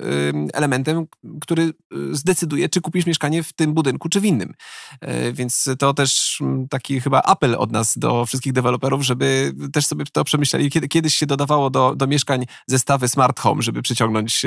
elementem, 0.54 1.06
który 1.42 1.74
zdecyduje, 2.12 2.70
czy 2.70 2.82
kupisz 2.82 3.06
mieszkanie 3.06 3.44
w 3.44 3.54
tym 3.54 3.74
budynku, 3.74 4.10
czy 4.10 4.22
w 4.22 4.26
innym. 4.26 4.54
Więc 5.34 5.70
to 5.80 5.94
też 5.94 6.42
taki 6.70 7.02
chyba 7.02 7.22
apel 7.22 7.56
od 7.56 7.72
nas 7.72 7.98
do 7.98 8.26
wszystkich 8.26 8.54
deweloperów, 8.54 9.02
żeby 9.02 9.54
też 9.74 9.86
sobie 9.86 10.06
to 10.12 10.24
przemyśleli. 10.24 10.70
Kiedyś 10.70 11.16
się 11.16 11.26
dodawało 11.26 11.70
do, 11.70 11.96
do 11.96 12.08
mieszkań 12.08 12.46
zestawy 12.68 13.08
smart 13.08 13.40
home, 13.40 13.62
żeby 13.62 13.82
przyciągnąć 13.82 14.46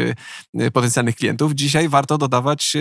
potencjalnych 0.72 1.16
klientów. 1.16 1.52
Dzisiaj 1.52 1.88
warto 1.88 2.18
dodawać 2.18 2.76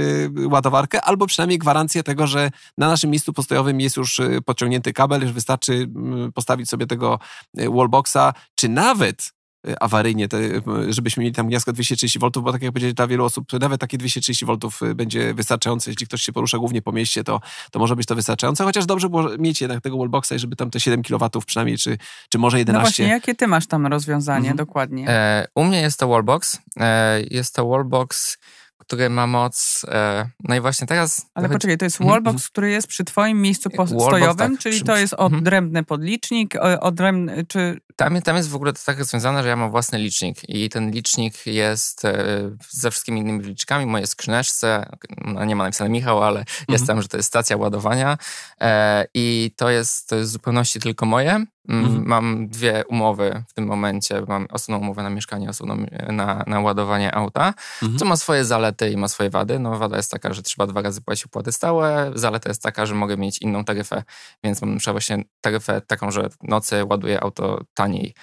ładowarkę 0.45 1.01
albo 1.01 1.27
przynajmniej 1.27 1.59
gwarancję 1.59 2.03
tego, 2.03 2.27
że 2.27 2.51
na 2.77 2.87
naszym 2.87 3.09
miejscu 3.09 3.33
postojowym 3.33 3.81
jest 3.81 3.97
już 3.97 4.21
podciągnięty 4.45 4.93
kabel, 4.93 5.27
że 5.27 5.33
wystarczy 5.33 5.89
postawić 6.33 6.69
sobie 6.69 6.87
tego 6.87 7.19
wallboxa, 7.53 8.33
czy 8.55 8.69
nawet 8.69 9.36
Y, 9.36 9.36
awaryjnie, 9.79 10.27
te, 10.27 10.37
y, 10.37 10.61
żebyśmy 10.89 11.23
mieli 11.23 11.35
tam 11.35 11.47
gniazdko 11.47 11.73
230 11.73 12.19
V, 12.19 12.29
bo 12.41 12.51
tak 12.51 12.61
jak 12.61 12.71
powiedzieli 12.71 12.93
dla 12.93 13.07
wielu 13.07 13.25
osób, 13.25 13.53
nawet 13.59 13.81
takie 13.81 13.97
230 13.97 14.45
V 14.45 14.57
y, 14.81 14.95
będzie 14.95 15.33
wystarczające. 15.33 15.91
Jeśli 15.91 16.07
ktoś 16.07 16.21
się 16.21 16.31
porusza 16.31 16.57
głównie 16.57 16.81
po 16.81 16.91
mieście, 16.91 17.23
to, 17.23 17.41
to 17.71 17.79
może 17.79 17.95
być 17.95 18.07
to 18.07 18.15
wystarczające, 18.15 18.63
chociaż 18.63 18.85
dobrze 18.85 19.09
było 19.09 19.37
mieć 19.39 19.61
jednak 19.61 19.81
tego 19.81 19.97
wallboxa 19.97 20.31
i 20.35 20.39
żeby 20.39 20.55
tam 20.55 20.69
te 20.71 20.79
7 20.79 21.03
kW 21.03 21.29
przynajmniej, 21.45 21.77
czy, 21.77 21.97
czy 22.29 22.37
może 22.37 22.59
11. 22.59 22.79
No 22.79 22.89
właśnie, 22.89 23.07
jakie 23.07 23.35
ty 23.35 23.47
masz 23.47 23.67
tam 23.67 23.87
rozwiązanie 23.87 24.49
mhm. 24.49 24.57
dokładnie? 24.57 25.09
E, 25.09 25.47
u 25.55 25.63
mnie 25.63 25.81
jest 25.81 25.99
to 25.99 26.07
wallbox. 26.07 26.59
E, 26.77 27.21
jest 27.21 27.55
to 27.55 27.67
wallbox 27.67 28.37
który 28.77 29.09
ma 29.09 29.27
moc. 29.27 29.85
E, 29.87 30.29
no 30.43 30.55
i 30.55 30.59
właśnie 30.59 30.87
teraz. 30.87 31.25
Ale 31.33 31.47
dochodzi... 31.47 31.57
poczekaj, 31.57 31.77
to 31.77 31.85
jest 31.85 32.01
mhm, 32.01 32.11
wallbox, 32.11 32.35
mhm. 32.35 32.49
który 32.51 32.71
jest 32.71 32.87
przy 32.87 33.03
Twoim 33.03 33.41
miejscu 33.41 33.69
postojowym, 33.69 34.51
tak, 34.51 34.59
czyli 34.59 34.75
przy... 34.75 34.85
to 34.85 34.97
jest 34.97 35.13
odrębny 35.13 35.83
podlicznik, 35.83 36.53
odrębny, 36.79 37.45
czy 37.45 37.79
tam, 37.97 38.21
tam 38.21 38.35
jest 38.35 38.49
w 38.49 38.55
ogóle 38.55 38.73
to 38.73 38.79
tak 38.85 38.99
rozwiązane, 38.99 39.43
że 39.43 39.49
ja 39.49 39.55
mam 39.55 39.71
własny 39.71 39.99
licznik 39.99 40.49
i 40.49 40.69
ten 40.69 40.91
licznik 40.91 41.45
jest 41.45 42.05
e, 42.05 42.25
ze 42.69 42.91
wszystkimi 42.91 43.21
innymi 43.21 43.43
licznikami 43.43 43.85
w 43.85 43.87
mojej 43.87 44.07
skrzyneczce. 44.07 44.89
No, 45.25 45.45
nie 45.45 45.55
ma 45.55 45.63
napisane 45.63 45.89
Michał, 45.89 46.23
ale 46.23 46.39
mhm. 46.39 46.65
jest 46.69 46.87
tam, 46.87 47.01
że 47.01 47.07
to 47.07 47.17
jest 47.17 47.27
stacja 47.27 47.57
ładowania 47.57 48.17
e, 48.61 49.05
i 49.13 49.51
to 49.55 49.69
jest, 49.69 50.09
to 50.09 50.15
jest 50.15 50.29
w 50.29 50.33
zupełności 50.33 50.79
tylko 50.79 51.05
moje. 51.05 51.45
Mm, 51.69 51.85
mhm. 51.85 52.07
Mam 52.07 52.47
dwie 52.47 52.83
umowy 52.89 53.43
w 53.47 53.53
tym 53.53 53.65
momencie. 53.65 54.21
Mam 54.27 54.47
osobną 54.51 54.79
umowę 54.79 55.03
na 55.03 55.09
mieszkanie, 55.09 55.49
osobną 55.49 55.85
na, 56.07 56.43
na 56.47 56.59
ładowanie 56.59 57.15
auta, 57.15 57.53
mhm. 57.83 57.99
co 57.99 58.05
ma 58.05 58.17
swoje 58.17 58.45
zalety 58.45 58.89
i 58.89 58.97
ma 58.97 59.07
swoje 59.07 59.29
wady. 59.29 59.59
No 59.59 59.77
wada 59.77 59.97
jest 59.97 60.11
taka, 60.11 60.33
że 60.33 60.41
trzeba 60.41 60.67
dwa 60.67 60.81
razy 60.81 61.01
płacić 61.01 61.25
opłaty 61.25 61.51
stałe. 61.51 62.11
Zaleta 62.15 62.49
jest 62.49 62.63
taka, 62.63 62.85
że 62.85 62.95
mogę 62.95 63.17
mieć 63.17 63.41
inną 63.41 63.63
taryfę, 63.63 64.03
więc 64.43 64.61
mam 64.61 64.77
na 64.85 64.91
właśnie 64.91 65.23
taryfę 65.41 65.81
taką, 65.81 66.11
że 66.11 66.29
nocy 66.43 66.85
ładuję 66.85 67.23
auto 67.23 67.61
taniej 67.73 68.13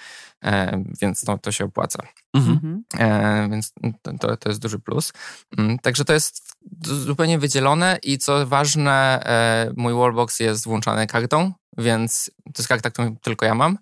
e, 0.43 0.83
więc 1.01 1.21
to, 1.21 1.37
to 1.37 1.51
się 1.51 1.65
opłaca. 1.65 2.03
Mhm. 2.33 2.83
E, 2.99 3.49
więc 3.51 3.73
to, 4.19 4.37
to 4.37 4.49
jest 4.49 4.61
duży 4.61 4.79
plus. 4.79 5.13
Mm, 5.57 5.79
także 5.79 6.05
to 6.05 6.13
jest 6.13 6.55
zupełnie 6.81 7.39
wydzielone 7.39 7.99
i 8.03 8.17
co 8.17 8.47
ważne, 8.47 9.23
e, 9.25 9.73
mój 9.77 9.93
wallbox 9.93 10.39
jest 10.39 10.65
włączany 10.65 11.07
kartą, 11.07 11.53
więc 11.77 12.31
to 12.43 12.53
jest 12.57 12.67
karta, 12.67 12.89
którą 12.89 13.15
tylko 13.17 13.45
ja 13.45 13.55
mam. 13.55 13.77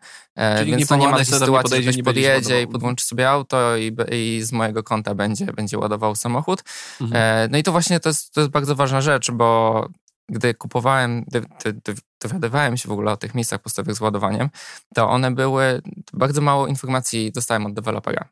Czyli 0.57 0.71
więc 0.71 0.79
nie, 0.79 0.87
to 0.87 0.95
nie 0.95 1.07
ma 1.07 1.17
takiej 1.17 1.39
sytuacji, 1.39 1.83
że 1.83 1.91
ktoś 1.91 2.03
podjedzie 2.03 2.61
i 2.61 2.67
podłączy 2.67 3.05
sobie 3.05 3.29
auto 3.29 3.77
i, 3.77 3.95
i, 4.11 4.41
z 4.43 4.51
mojego 4.51 4.83
konta 4.83 5.15
będzie, 5.15 5.45
będzie 5.45 5.77
ładował 5.77 6.15
samochód. 6.15 6.63
Mhm. 7.01 7.51
No 7.51 7.57
i 7.57 7.63
to 7.63 7.71
właśnie 7.71 7.99
to 7.99 8.09
jest, 8.09 8.33
to 8.33 8.41
jest 8.41 8.51
bardzo 8.51 8.75
ważna 8.75 9.01
rzecz, 9.01 9.31
bo 9.31 9.89
gdy 10.29 10.53
kupowałem, 10.53 11.25
dowiadywałem 12.21 12.77
się 12.77 12.89
w 12.89 12.91
ogóle 12.91 13.11
o 13.11 13.17
tych 13.17 13.35
miejscach 13.35 13.61
postojowych 13.61 13.95
z 13.95 14.01
ładowaniem, 14.01 14.49
to 14.95 15.09
one 15.09 15.31
były, 15.31 15.81
bardzo 16.13 16.41
mało 16.41 16.67
informacji 16.67 17.31
dostałem 17.31 17.65
od 17.65 17.73
dewelopera. 17.73 18.29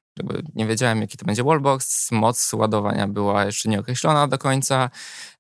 nie 0.56 0.66
wiedziałem, 0.66 1.02
jaki 1.02 1.18
to 1.18 1.26
będzie 1.26 1.44
wallbox, 1.44 2.12
moc 2.12 2.54
ładowania 2.54 3.08
była 3.08 3.46
jeszcze 3.46 3.70
nieokreślona 3.70 4.28
do 4.28 4.38
końca, 4.38 4.90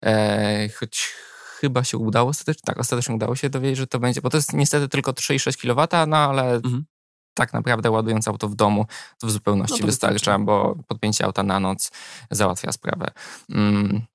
e, 0.06 0.70
choć 0.70 1.14
chyba 1.62 1.84
się 1.84 1.98
udało 1.98 2.30
ostatecznie, 2.30 2.62
tak, 2.66 2.80
ostatecznie 2.80 3.16
udało 3.16 3.36
się 3.36 3.50
dowiedzieć, 3.50 3.78
że 3.78 3.88
to 3.88 4.00
będzie, 4.00 4.22
bo 4.22 4.30
to 4.30 4.38
jest 4.38 4.54
niestety 4.54 4.90
tylko 4.90 5.12
3,6 5.12 5.62
kW, 5.62 6.08
no 6.08 6.18
ale 6.18 6.54
mhm. 6.54 6.86
tak 7.34 7.54
naprawdę 7.54 7.92
ładując 7.92 8.28
auto 8.28 8.50
w 8.50 8.56
domu, 8.56 8.86
to 9.20 9.28
w 9.28 9.32
zupełności 9.32 9.74
no 9.74 9.80
to 9.80 9.86
wystarcza, 9.86 10.40
bo 10.40 10.76
podpięcie 10.88 11.26
auta 11.26 11.44
na 11.44 11.60
noc 11.60 11.92
załatwia 12.32 12.72
sprawę. 12.72 13.12
Mm. 13.50 14.11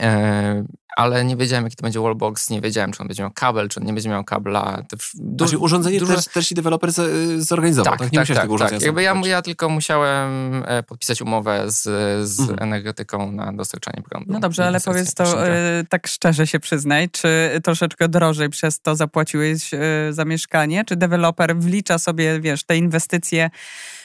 E, 0.00 0.64
ale 0.96 1.24
nie 1.24 1.36
wiedziałem, 1.36 1.64
jaki 1.64 1.76
to 1.76 1.82
będzie 1.82 2.00
wallbox, 2.00 2.50
nie 2.50 2.60
wiedziałem, 2.60 2.92
czy 2.92 3.02
on 3.02 3.08
będzie 3.08 3.22
miał 3.22 3.32
kabel, 3.32 3.68
czy 3.68 3.80
on 3.80 3.86
nie 3.86 3.92
będzie 3.92 4.08
miał 4.08 4.24
kabla. 4.24 4.82
Du- 5.14 5.46
znaczy, 5.46 5.58
urządzenie 5.58 5.98
dużo... 5.98 6.14
też, 6.14 6.24
też 6.24 6.52
i 6.52 6.54
deweloper 6.54 6.90
zorganizował, 7.38 7.92
tak? 7.92 8.00
tak? 8.00 8.12
Nie 8.12 8.18
tak, 8.18 8.28
tak, 8.28 8.36
tego 8.36 8.54
urządzenia 8.54 8.80
tak. 8.80 8.86
Jakby 8.86 9.02
ja, 9.02 9.14
ja 9.24 9.42
tylko 9.42 9.68
musiałem 9.68 10.62
e, 10.66 10.82
podpisać 10.82 11.22
umowę 11.22 11.64
z, 11.66 11.82
z 12.28 12.40
mhm. 12.40 12.62
energetyką 12.62 13.32
na 13.32 13.52
dostarczanie 13.52 14.02
prądu. 14.02 14.32
No 14.32 14.40
dobrze, 14.40 14.66
ale 14.66 14.80
powiedz 14.80 15.14
to 15.14 15.46
e, 15.46 15.84
tak 15.88 16.06
szczerze 16.06 16.46
się 16.46 16.60
przyznaj, 16.60 17.10
czy 17.10 17.60
troszeczkę 17.64 18.08
drożej 18.08 18.48
przez 18.48 18.80
to 18.80 18.96
zapłaciłeś 18.96 19.70
za 20.10 20.24
mieszkanie, 20.24 20.84
czy 20.84 20.96
deweloper 20.96 21.56
wlicza 21.56 21.98
sobie, 21.98 22.40
wiesz, 22.40 22.64
te 22.64 22.76
inwestycje 22.76 23.50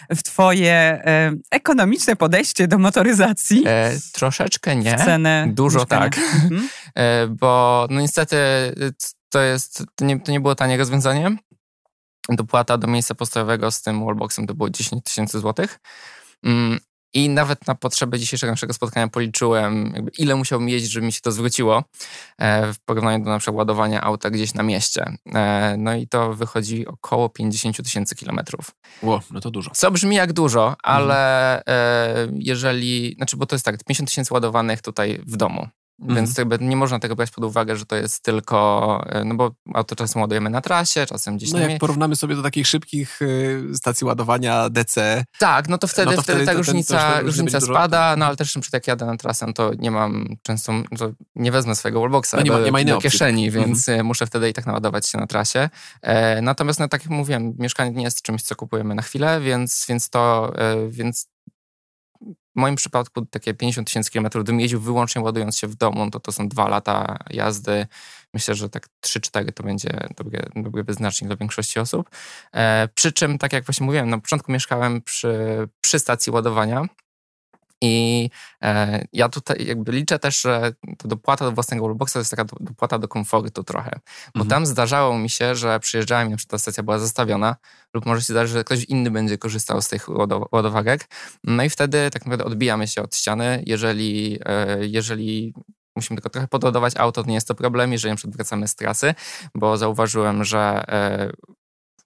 w 0.10 0.24
twoje 0.24 1.04
ekonomiczne 1.52 2.16
podejście 2.16 2.68
do 2.68 2.78
motoryzacji? 2.78 3.64
E, 3.68 3.92
troszeczkę 4.12 4.76
nie. 4.76 4.98
W 4.98 5.06
cenę 5.06 5.48
Dużo 5.50 5.81
mieszkania. 5.82 6.10
tak. 6.10 6.18
Mhm. 6.18 6.70
E, 6.96 7.28
bo 7.28 7.88
no 7.90 8.02
niestety 8.02 8.36
y, 8.36 8.94
to 9.30 9.42
jest, 9.42 9.84
to 9.96 10.06
nie, 10.06 10.20
to 10.20 10.32
nie 10.32 10.40
było 10.40 10.56
tanie 10.56 10.78
rozwiązanie. 10.78 11.38
Dopłata 12.30 12.78
do 12.78 12.88
miejsca 12.88 13.16
postojowego 13.16 13.72
z 13.72 13.82
tym 13.82 14.06
wallboxem 14.06 14.48
to 14.48 14.54
było 14.54 14.70
10 14.70 15.04
tysięcy 15.04 15.40
złotych. 15.40 15.80
I 17.14 17.30
nawet 17.30 17.68
na 17.68 17.76
potrzeby 17.76 18.20
dzisiejszego 18.20 18.52
naszego 18.52 18.74
spotkania 18.74 19.08
policzyłem, 19.08 19.94
ile 20.18 20.36
musiałbym 20.36 20.70
jeździć, 20.70 20.92
żeby 20.92 21.06
mi 21.06 21.12
się 21.12 21.22
to 21.22 21.32
zwróciło 21.32 21.84
e, 22.38 22.74
w 22.74 22.80
porównaniu 22.80 23.26
do 23.26 23.30
na 23.30 23.40
przykład 23.40 23.58
ładowania 23.58 24.02
auta 24.02 24.30
gdzieś 24.30 24.54
na 24.54 24.64
mieście. 24.64 25.18
E, 25.34 25.76
no 25.78 25.96
i 25.96 26.08
to 26.08 26.34
wychodzi 26.34 26.88
około 26.88 27.30
50 27.30 27.84
tysięcy 27.84 28.16
kilometrów. 28.16 28.72
Ło, 29.02 29.22
no 29.32 29.40
to 29.40 29.52
dużo. 29.52 29.72
Co 29.74 29.92
brzmi 29.92 30.16
jak 30.16 30.34
dużo, 30.34 30.76
ale 30.84 31.64
mhm. 31.64 32.38
jeżeli, 32.42 33.14
znaczy 33.18 33.38
bo 33.38 33.46
to 33.46 33.56
jest 33.56 33.66
tak, 33.66 33.84
50 33.84 34.10
tysięcy 34.10 34.34
ładowanych 34.34 34.82
tutaj 34.82 35.22
w 35.26 35.38
domu. 35.38 35.68
Mhm. 36.02 36.16
Więc 36.16 36.38
jakby 36.38 36.58
nie 36.60 36.76
można 36.76 37.00
tego 37.00 37.16
brać 37.16 37.32
pod 37.32 37.44
uwagę, 37.44 37.76
że 37.76 37.86
to 37.86 37.96
jest 37.96 38.24
tylko, 38.24 39.02
e, 39.10 39.24
no 39.24 39.36
bo 39.36 39.52
auto 39.74 39.96
czasem 39.96 40.22
ładujemy 40.22 40.50
na 40.50 40.62
trasie, 40.62 41.06
czasem 41.06 41.38
gdzieś 41.38 41.52
No 41.52 41.60
jak 41.60 41.80
porównamy 41.80 42.16
sobie 42.16 42.36
do 42.36 42.44
takich 42.44 42.68
szybkich 42.68 43.22
y, 43.22 43.64
stacji 43.74 44.06
ładowania 44.08 44.70
DC. 44.70 45.24
Tak, 45.40 45.70
no 45.70 45.78
to 45.78 45.88
wtedy, 45.88 46.12
no 46.12 46.16
to 46.16 46.22
wtedy, 46.22 46.38
wtedy 46.38 46.52
ta 46.52 46.58
różnica, 46.58 47.12
ten, 47.12 47.26
różnica 47.26 47.62
spada, 47.62 48.16
no 48.16 48.26
ale 48.26 48.36
też 48.36 48.52
czym 48.52 48.62
jak 48.74 48.88
jadę 48.88 49.06
na 49.06 49.18
trasę, 49.18 49.46
no 49.48 49.54
to 49.54 49.72
nie 49.80 49.92
mam 49.92 50.36
często, 50.44 50.74
no 50.74 50.98
to 50.98 51.12
nie 51.36 51.52
wezmę 51.52 51.76
swojego 51.76 52.00
wallboxa 52.00 52.34
no 52.34 52.42
nie 52.42 52.52
ma, 52.52 52.60
nie 52.60 52.72
ma 52.72 52.84
do, 52.84 52.96
do 52.96 53.02
kieszeni, 53.02 53.48
opcji. 53.48 53.62
więc 53.62 53.90
mhm. 53.90 54.08
muszę 54.08 54.26
wtedy 54.26 54.50
i 54.50 54.54
tak 54.54 54.66
naładować 54.66 55.08
się 55.08 55.18
na 55.18 55.28
trasie. 55.28 55.70
E, 56.02 56.42
natomiast 56.42 56.80
no 56.80 56.88
tak 56.88 57.02
jak 57.02 57.10
mówiłem, 57.10 57.54
mieszkanie 57.60 57.92
nie 57.92 58.04
jest 58.04 58.22
czymś, 58.22 58.42
co 58.42 58.56
kupujemy 58.56 58.96
na 58.96 59.02
chwilę, 59.02 59.42
więc, 59.42 59.86
więc 59.90 60.10
to, 60.10 60.54
e, 60.58 60.90
więc 60.90 61.28
w 62.56 62.60
moim 62.60 62.76
przypadku 62.76 63.26
takie 63.26 63.54
50 63.54 63.88
tysięcy 63.88 64.12
kilometrów, 64.12 64.44
gdybym 64.44 64.60
jeździł 64.60 64.82
wyłącznie 64.82 65.22
ładując 65.22 65.58
się 65.58 65.68
w 65.68 65.76
domu, 65.76 66.12
to 66.12 66.20
to 66.20 66.32
są 66.32 66.48
dwa 66.50 66.68
lata 66.68 67.18
jazdy. 67.30 67.88
Myślę, 68.34 68.56
że 68.56 68.70
tak 68.70 68.88
3-4 69.06 69.52
to 69.52 69.64
będzie 69.64 69.90
dobry, 70.18 70.50
dobry 70.56 70.84
wyznacznik 70.84 71.28
dla 71.28 71.36
większości 71.36 71.80
osób. 71.80 72.10
E, 72.54 72.88
przy 72.96 73.12
czym, 73.12 73.38
tak 73.38 73.54
jak 73.54 73.66
właśnie 73.66 73.86
mówiłem, 73.86 74.10
na 74.10 74.18
początku 74.18 74.52
mieszkałem 74.52 75.02
przy, 75.02 75.38
przy 75.82 76.00
stacji 76.00 76.32
ładowania, 76.32 76.86
i 77.82 78.30
e, 78.62 79.06
ja 79.14 79.30
tutaj 79.30 79.66
jakby 79.66 79.92
liczę 79.92 80.20
też, 80.20 80.42
że 80.42 80.74
dopłata 81.06 81.46
do 81.46 81.52
własnego 81.52 81.86
wallboxa 81.86 82.14
to 82.14 82.20
jest 82.20 82.32
taka 82.32 82.46
dopłata 82.60 83.00
do 83.00 83.08
komfortu 83.08 83.64
trochę. 83.64 84.00
Bo 84.36 84.42
mhm. 84.42 84.50
tam 84.50 84.66
zdarzało 84.66 85.18
mi 85.18 85.30
się, 85.30 85.56
że 85.56 85.80
przyjeżdżałem 85.80 86.28
i 86.28 86.32
na 86.32 86.38
przykład 86.38 86.52
ta 86.52 86.60
stacja 86.60 86.84
była 86.84 87.00
zastawiona 87.00 87.56
lub 87.94 88.06
może 88.06 88.22
się 88.22 88.34
zdarzyć, 88.34 88.54
że 88.54 88.64
ktoś 88.64 88.84
inny 88.84 89.12
będzie 89.12 89.38
korzystał 89.38 89.82
z 89.82 89.88
tych 89.88 90.08
ładowarek. 90.52 91.08
No 91.44 91.64
i 91.64 91.70
wtedy 91.70 92.10
tak 92.12 92.26
naprawdę 92.26 92.46
odbijamy 92.46 92.88
się 92.88 93.02
od 93.02 93.16
ściany. 93.16 93.64
Jeżeli, 93.66 94.40
e, 94.46 94.78
jeżeli 94.88 95.54
musimy 95.96 96.18
tylko 96.18 96.30
trochę 96.30 96.48
podładować 96.48 96.98
auto, 96.98 97.24
to 97.24 97.30
nie 97.30 97.36
jest 97.36 97.48
to 97.48 97.56
problem, 97.56 97.92
jeżeli 97.92 98.12
na 98.12 98.16
przykład 98.16 98.36
wracamy 98.36 98.68
z 98.68 98.76
trasy, 98.76 99.14
bo 99.56 99.78
zauważyłem, 99.78 100.44
że 100.44 100.84
e, 100.88 101.32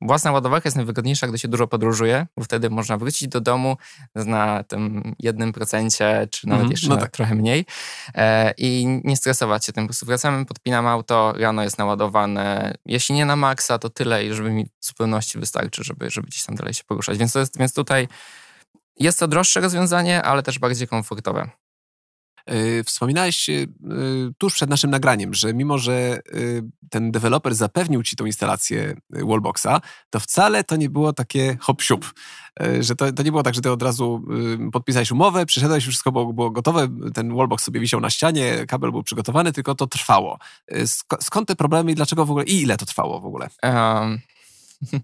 Własna 0.01 0.31
ładowarka 0.31 0.67
jest 0.67 0.75
najwygodniejsza, 0.75 1.27
gdy 1.27 1.37
się 1.37 1.47
dużo 1.47 1.67
podróżuje, 1.67 2.27
bo 2.37 2.43
wtedy 2.43 2.69
można 2.69 2.97
wrócić 2.97 3.27
do 3.27 3.41
domu 3.41 3.77
na 4.15 4.63
tym 4.63 5.15
jednym 5.19 5.53
procencie, 5.53 6.27
czy 6.31 6.47
nawet 6.47 6.61
mm, 6.61 6.71
jeszcze 6.71 6.87
no 6.87 6.97
tak. 6.97 7.11
trochę 7.11 7.35
mniej 7.35 7.65
e, 8.15 8.53
i 8.57 9.01
nie 9.03 9.17
stresować 9.17 9.65
się 9.65 9.73
tym. 9.73 9.83
Po 9.83 9.87
prostu 9.87 10.05
wracamy, 10.05 10.45
podpinam 10.45 10.87
auto, 10.87 11.33
rano 11.37 11.63
jest 11.63 11.77
naładowane. 11.77 12.73
Jeśli 12.85 13.15
nie 13.15 13.25
na 13.25 13.35
maksa, 13.35 13.79
to 13.79 13.89
tyle, 13.89 14.33
żeby 14.33 14.49
mi 14.49 14.65
w 14.65 14.85
zupełności 14.85 15.39
wystarczy, 15.39 15.83
żeby, 15.83 16.09
żeby 16.09 16.27
gdzieś 16.27 16.43
tam 16.43 16.55
dalej 16.55 16.73
się 16.73 16.83
poruszać. 16.83 17.17
Więc, 17.17 17.33
to 17.33 17.39
jest, 17.39 17.57
więc 17.57 17.73
tutaj 17.73 18.07
jest 18.99 19.19
to 19.19 19.27
droższe 19.27 19.61
rozwiązanie, 19.61 20.23
ale 20.23 20.43
też 20.43 20.59
bardziej 20.59 20.87
komfortowe. 20.87 21.49
Wspominałeś 22.85 23.49
tuż 24.37 24.53
przed 24.53 24.69
naszym 24.69 24.89
nagraniem, 24.89 25.33
że 25.33 25.53
mimo, 25.53 25.77
że 25.77 26.19
ten 26.89 27.11
deweloper 27.11 27.55
zapewnił 27.55 28.03
ci 28.03 28.15
tą 28.15 28.25
instalację 28.25 28.95
Wallboxa, 29.09 29.81
to 30.09 30.19
wcale 30.19 30.63
to 30.63 30.75
nie 30.75 30.89
było 30.89 31.13
takie 31.13 31.57
hop-siup. 31.61 32.13
E, 32.61 32.83
że 32.83 32.95
to, 32.95 33.11
to 33.11 33.23
nie 33.23 33.31
było 33.31 33.43
tak, 33.43 33.55
że 33.55 33.61
ty 33.61 33.71
od 33.71 33.83
razu 33.83 34.25
podpisałeś 34.71 35.11
umowę, 35.11 35.45
przyszedłeś, 35.45 35.83
wszystko 35.83 36.11
było, 36.11 36.33
było 36.33 36.51
gotowe, 36.51 36.87
ten 37.13 37.35
wallbox 37.35 37.63
sobie 37.63 37.79
wisiał 37.79 37.99
na 38.01 38.09
ścianie, 38.09 38.65
kabel 38.67 38.91
był 38.91 39.03
przygotowany, 39.03 39.51
tylko 39.51 39.75
to 39.75 39.87
trwało. 39.87 40.39
Skąd 41.21 41.47
te 41.47 41.55
problemy 41.55 41.91
i 41.91 41.95
dlaczego 41.95 42.25
w 42.25 42.31
ogóle, 42.31 42.45
i 42.45 42.61
ile 42.61 42.77
to 42.77 42.85
trwało 42.85 43.21
w 43.21 43.25
ogóle? 43.25 43.49
Um, 43.63 44.19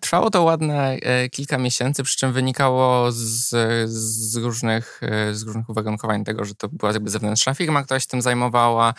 Trwało 0.00 0.30
to 0.30 0.42
ładne 0.42 0.96
e, 1.02 1.28
kilka 1.28 1.58
miesięcy, 1.58 2.02
przy 2.02 2.16
czym 2.16 2.32
wynikało 2.32 3.12
z, 3.12 3.48
z, 3.90 4.36
różnych, 4.36 5.00
z 5.32 5.42
różnych 5.42 5.68
uwarunkowań 5.68 6.24
tego, 6.24 6.44
że 6.44 6.54
to 6.54 6.68
była 6.68 6.92
jakby 6.92 7.10
zewnętrzna 7.10 7.54
firma, 7.54 7.82
która 7.82 8.00
się 8.00 8.06
tym 8.06 8.22
zajmowała, 8.22 8.94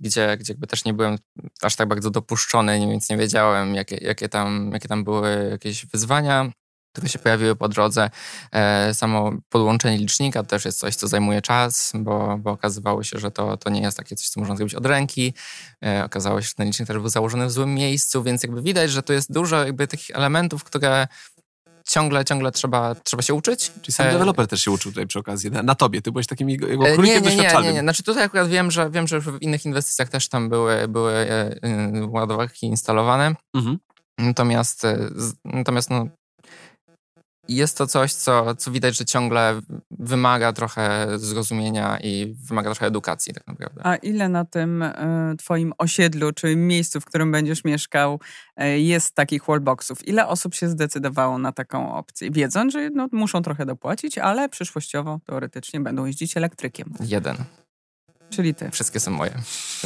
gdzie, 0.00 0.36
gdzie 0.36 0.52
jakby 0.52 0.66
też 0.66 0.84
nie 0.84 0.94
byłem 0.94 1.18
aż 1.62 1.76
tak 1.76 1.88
bardzo 1.88 2.10
dopuszczony, 2.10 2.80
więc 2.80 3.10
nie 3.10 3.16
wiedziałem, 3.16 3.74
jakie, 3.74 3.96
jakie, 3.96 4.28
tam, 4.28 4.70
jakie 4.72 4.88
tam 4.88 5.04
były 5.04 5.48
jakieś 5.50 5.86
wyzwania 5.86 6.52
które 6.94 7.08
się 7.08 7.18
pojawiły 7.18 7.56
po 7.56 7.68
drodze. 7.68 8.10
E, 8.52 8.94
samo 8.94 9.32
podłączenie 9.48 9.98
licznika 9.98 10.42
też 10.42 10.64
jest 10.64 10.78
coś, 10.78 10.94
co 10.94 11.08
zajmuje 11.08 11.42
czas, 11.42 11.92
bo, 11.94 12.38
bo 12.38 12.50
okazywało 12.50 13.02
się, 13.02 13.18
że 13.18 13.30
to, 13.30 13.56
to 13.56 13.70
nie 13.70 13.80
jest 13.80 13.96
takie 13.96 14.16
coś, 14.16 14.28
co 14.28 14.40
można 14.40 14.56
zrobić 14.56 14.74
od 14.74 14.86
ręki. 14.86 15.34
E, 15.84 16.04
okazało 16.04 16.40
się, 16.40 16.48
że 16.48 16.54
ten 16.54 16.66
licznik 16.66 16.88
też 16.88 16.98
był 16.98 17.08
założony 17.08 17.46
w 17.46 17.50
złym 17.50 17.74
miejscu, 17.74 18.22
więc 18.22 18.42
jakby 18.42 18.62
widać, 18.62 18.90
że 18.90 19.02
tu 19.02 19.12
jest 19.12 19.32
dużo 19.32 19.64
jakby 19.64 19.86
tych 19.86 20.00
elementów, 20.10 20.64
które 20.64 21.06
ciągle, 21.88 22.24
ciągle 22.24 22.52
trzeba, 22.52 22.94
trzeba 22.94 23.22
się 23.22 23.34
uczyć. 23.34 23.72
Czyli 23.82 23.92
sam 23.92 24.06
e, 24.06 24.12
deweloper 24.12 24.46
też 24.46 24.62
się 24.62 24.70
uczył 24.70 24.92
tutaj 24.92 25.06
przy 25.06 25.18
okazji, 25.18 25.50
na, 25.50 25.62
na 25.62 25.74
tobie, 25.74 26.02
ty 26.02 26.12
byłeś 26.12 26.26
takim 26.26 26.50
jego 26.50 26.66
królikiem 26.66 27.24
nie, 27.24 27.36
nie, 27.36 27.36
nie, 27.36 27.62
nie, 27.62 27.72
nie, 27.72 27.80
znaczy 27.80 28.02
tutaj 28.02 28.24
akurat 28.24 28.48
wiem, 28.48 28.70
że 28.70 28.90
wiem, 28.90 29.06
że 29.08 29.20
w 29.20 29.38
innych 29.40 29.64
inwestycjach 29.64 30.08
też 30.08 30.28
tam 30.28 30.48
były, 30.48 30.88
były 30.88 31.26
ładowarki 32.08 32.66
instalowane. 32.66 33.34
Mhm. 33.54 33.78
Natomiast, 34.18 34.82
natomiast 35.44 35.90
no, 35.90 36.08
jest 37.48 37.78
to 37.78 37.86
coś, 37.86 38.12
co, 38.12 38.54
co 38.54 38.70
widać, 38.70 38.96
że 38.96 39.04
ciągle 39.04 39.60
wymaga 39.90 40.52
trochę 40.52 41.06
zrozumienia 41.18 41.98
i 42.02 42.34
wymaga 42.48 42.70
trochę 42.70 42.86
edukacji 42.86 43.34
tak 43.34 43.46
naprawdę. 43.46 43.80
A 43.84 43.96
ile 43.96 44.28
na 44.28 44.44
tym 44.44 44.82
y, 44.82 44.92
twoim 45.38 45.72
osiedlu, 45.78 46.32
czy 46.32 46.56
miejscu, 46.56 47.00
w 47.00 47.04
którym 47.04 47.32
będziesz 47.32 47.64
mieszkał, 47.64 48.20
y, 48.62 48.78
jest 48.78 49.14
takich 49.14 49.44
wallboxów? 49.44 50.08
Ile 50.08 50.26
osób 50.26 50.54
się 50.54 50.68
zdecydowało 50.68 51.38
na 51.38 51.52
taką 51.52 51.94
opcję? 51.94 52.30
Wiedząc, 52.30 52.72
że 52.72 52.90
no, 52.90 53.08
muszą 53.12 53.42
trochę 53.42 53.66
dopłacić, 53.66 54.18
ale 54.18 54.48
przyszłościowo, 54.48 55.20
teoretycznie 55.26 55.80
będą 55.80 56.04
jeździć 56.04 56.36
elektrykiem. 56.36 56.94
Jeden. 57.00 57.36
Czyli 58.30 58.54
ty. 58.54 58.70
Wszystkie 58.70 59.00
są 59.00 59.10
moje. 59.10 59.34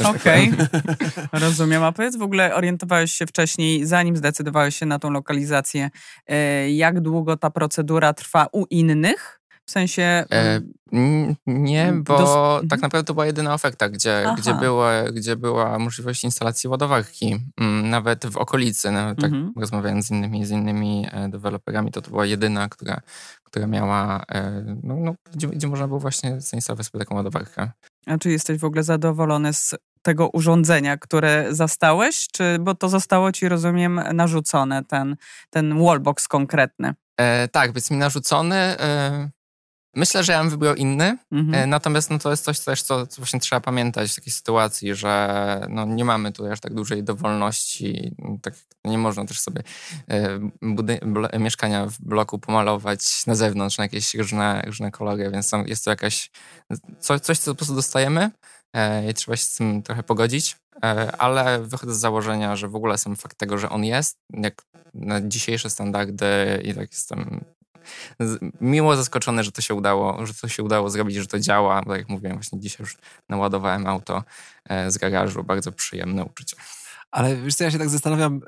Okej, 0.05 0.51
okay. 0.53 1.27
rozumiem. 1.45 1.83
A 1.83 1.91
powiedz, 1.91 2.17
w 2.17 2.21
ogóle 2.21 2.55
orientowałeś 2.55 3.11
się 3.11 3.25
wcześniej, 3.27 3.85
zanim 3.85 4.17
zdecydowałeś 4.17 4.75
się 4.75 4.85
na 4.85 4.99
tą 4.99 5.11
lokalizację, 5.11 5.89
e, 6.27 6.71
jak 6.71 6.99
długo 6.99 7.37
ta 7.37 7.49
procedura 7.49 8.13
trwa 8.13 8.47
u 8.51 8.65
innych? 8.65 9.39
W 9.65 9.71
sensie. 9.71 10.03
E, 10.31 10.61
nie, 11.47 11.93
bo 11.93 12.17
dos... 12.17 12.69
tak 12.69 12.81
naprawdę 12.81 13.07
to 13.07 13.13
była 13.13 13.25
jedyna 13.25 13.53
oferta, 13.53 13.89
gdzie, 13.89 14.25
gdzie, 14.37 14.53
była, 14.53 15.03
gdzie 15.03 15.35
była 15.35 15.79
możliwość 15.79 16.23
instalacji 16.23 16.69
ładowarki. 16.69 17.37
Nawet 17.83 18.25
w 18.25 18.37
okolicy, 18.37 18.91
nawet 18.91 19.17
tak 19.21 19.31
mhm. 19.31 19.53
rozmawiając 19.55 20.07
z 20.07 20.11
innymi, 20.11 20.45
z 20.45 20.51
innymi 20.51 21.07
e, 21.11 21.29
deweloperami, 21.29 21.91
to 21.91 22.01
to 22.01 22.09
była 22.09 22.25
jedyna, 22.25 22.69
która, 22.69 23.01
która 23.43 23.67
miała, 23.67 24.25
no, 24.83 24.95
no, 24.95 25.15
gdzie, 25.33 25.47
gdzie 25.47 25.67
można 25.67 25.87
było 25.87 25.99
właśnie 25.99 26.41
zainstalować 26.41 26.87
sobie 26.87 27.05
taką 27.05 27.15
ładowarkę. 27.15 27.71
A 28.05 28.17
czy 28.17 28.31
jesteś 28.31 28.57
w 28.57 28.65
ogóle 28.65 28.83
zadowolony 28.83 29.53
z 29.53 29.75
tego 30.01 30.29
urządzenia, 30.29 30.97
które 30.97 31.45
zastałeś? 31.49 32.27
Czy, 32.31 32.57
bo 32.59 32.75
to 32.75 32.89
zostało 32.89 33.31
ci, 33.31 33.49
rozumiem, 33.49 34.01
narzucone, 34.13 34.83
ten, 34.83 35.15
ten 35.49 35.83
wallbox 35.83 36.27
konkretny. 36.27 36.93
E, 37.17 37.47
tak, 37.47 37.73
więc 37.73 37.91
mi 37.91 37.97
narzucony. 37.97 38.55
E, 38.55 39.29
myślę, 39.95 40.23
że 40.23 40.33
ja 40.33 40.39
bym 40.39 40.49
wybrał 40.49 40.75
inny, 40.75 41.17
mhm. 41.31 41.63
e, 41.63 41.67
natomiast 41.67 42.09
no, 42.09 42.19
to 42.19 42.31
jest 42.31 42.43
coś 42.43 42.59
też, 42.59 42.81
co, 42.81 43.07
co, 43.07 43.21
właśnie 43.21 43.39
trzeba 43.39 43.59
pamiętać 43.61 44.11
w 44.11 44.15
takiej 44.15 44.33
sytuacji, 44.33 44.95
że 44.95 45.65
no, 45.69 45.85
nie 45.85 46.05
mamy 46.05 46.31
tutaj 46.31 46.51
aż 46.51 46.59
tak 46.59 46.73
dużej 46.73 47.03
dowolności. 47.03 48.15
Tak, 48.41 48.53
nie 48.85 48.97
można 48.97 49.25
też 49.25 49.39
sobie 49.39 49.63
e, 51.33 51.39
mieszkania 51.39 51.85
w 51.85 52.01
bloku 52.01 52.39
pomalować 52.39 53.25
na 53.27 53.35
zewnątrz 53.35 53.77
na 53.77 53.83
jakieś 53.83 54.15
różne, 54.15 54.61
różne 54.65 54.91
kolory, 54.91 55.31
więc 55.31 55.51
jest 55.65 55.85
to 55.85 55.89
jakaś 55.89 56.31
co, 56.99 57.19
coś, 57.19 57.39
co 57.39 57.51
po 57.51 57.55
prostu 57.55 57.75
dostajemy 57.75 58.31
e, 58.73 59.11
i 59.11 59.13
trzeba 59.13 59.37
się 59.37 59.43
z 59.43 59.55
tym 59.55 59.83
trochę 59.83 60.03
pogodzić, 60.03 60.57
ale 61.17 61.63
wychodzę 61.63 61.95
z 61.95 61.99
założenia, 61.99 62.55
że 62.55 62.67
w 62.67 62.75
ogóle 62.75 62.97
sam 62.97 63.15
fakt 63.15 63.37
tego, 63.37 63.57
że 63.57 63.69
on 63.69 63.85
jest, 63.85 64.17
jak 64.29 64.61
na 64.93 65.27
dzisiejsze 65.27 65.69
standardy 65.69 66.61
i 66.63 66.73
tak 66.73 66.91
jestem 66.91 67.45
miło 68.61 68.95
zaskoczony, 68.95 69.43
że 69.43 69.51
to 69.51 69.61
się 69.61 69.73
udało, 69.73 70.25
że 70.25 70.33
to 70.33 70.47
się 70.47 70.63
udało 70.63 70.89
zrobić, 70.89 71.15
że 71.15 71.27
to 71.27 71.39
działa. 71.39 71.81
Bo 71.81 71.95
jak 71.95 72.09
mówiłem, 72.09 72.37
właśnie 72.37 72.59
dzisiaj 72.59 72.77
już 72.79 72.97
naładowałem 73.29 73.87
auto 73.87 74.23
e, 74.65 74.91
z 74.91 74.97
garażu. 74.97 75.43
Bardzo 75.43 75.71
przyjemne 75.71 76.25
uczucie. 76.25 76.57
Ale 77.11 77.35
wiesz 77.35 77.55
co, 77.55 77.63
ja 77.63 77.71
się 77.71 77.79
tak 77.79 77.89
zastanawiam, 77.89 78.41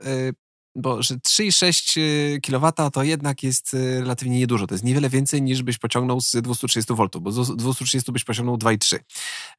bo 0.75 1.03
że 1.03 1.15
3,6 1.15 1.99
y, 1.99 2.39
kW 2.41 2.71
to 2.93 3.03
jednak 3.03 3.43
jest 3.43 3.73
y, 3.73 3.99
relatywnie 3.99 4.39
niedużo. 4.39 4.67
To 4.67 4.73
jest 4.73 4.83
niewiele 4.83 5.09
więcej 5.09 5.41
niż 5.41 5.63
byś 5.63 5.77
pociągnął 5.77 6.21
z 6.21 6.31
230 6.31 6.93
V, 6.93 7.07
bo 7.21 7.31
z 7.31 7.55
230 7.55 8.11
byś 8.11 8.23
pociągnął 8.23 8.57
2,3. 8.57 8.95
E, 8.95 8.99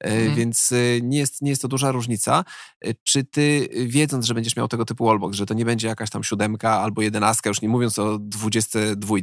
mhm. 0.00 0.34
Więc 0.34 0.72
y, 0.72 1.00
nie 1.02 1.18
jest, 1.18 1.42
nie 1.42 1.50
jest 1.50 1.62
to 1.62 1.68
duża 1.68 1.92
różnica. 1.92 2.44
E, 2.84 2.94
czy 3.02 3.24
ty, 3.24 3.68
wiedząc, 3.86 4.26
że 4.26 4.34
będziesz 4.34 4.56
miał 4.56 4.68
tego 4.68 4.84
typu 4.84 5.06
wallbox, 5.06 5.36
że 5.36 5.46
to 5.46 5.54
nie 5.54 5.64
będzie 5.64 5.88
jakaś 5.88 6.10
tam 6.10 6.24
siódemka 6.24 6.70
albo 6.80 7.02
jedenastka, 7.02 7.50
już 7.50 7.62
nie 7.62 7.68
mówiąc 7.68 7.98
o 7.98 8.18
22, 8.18 9.16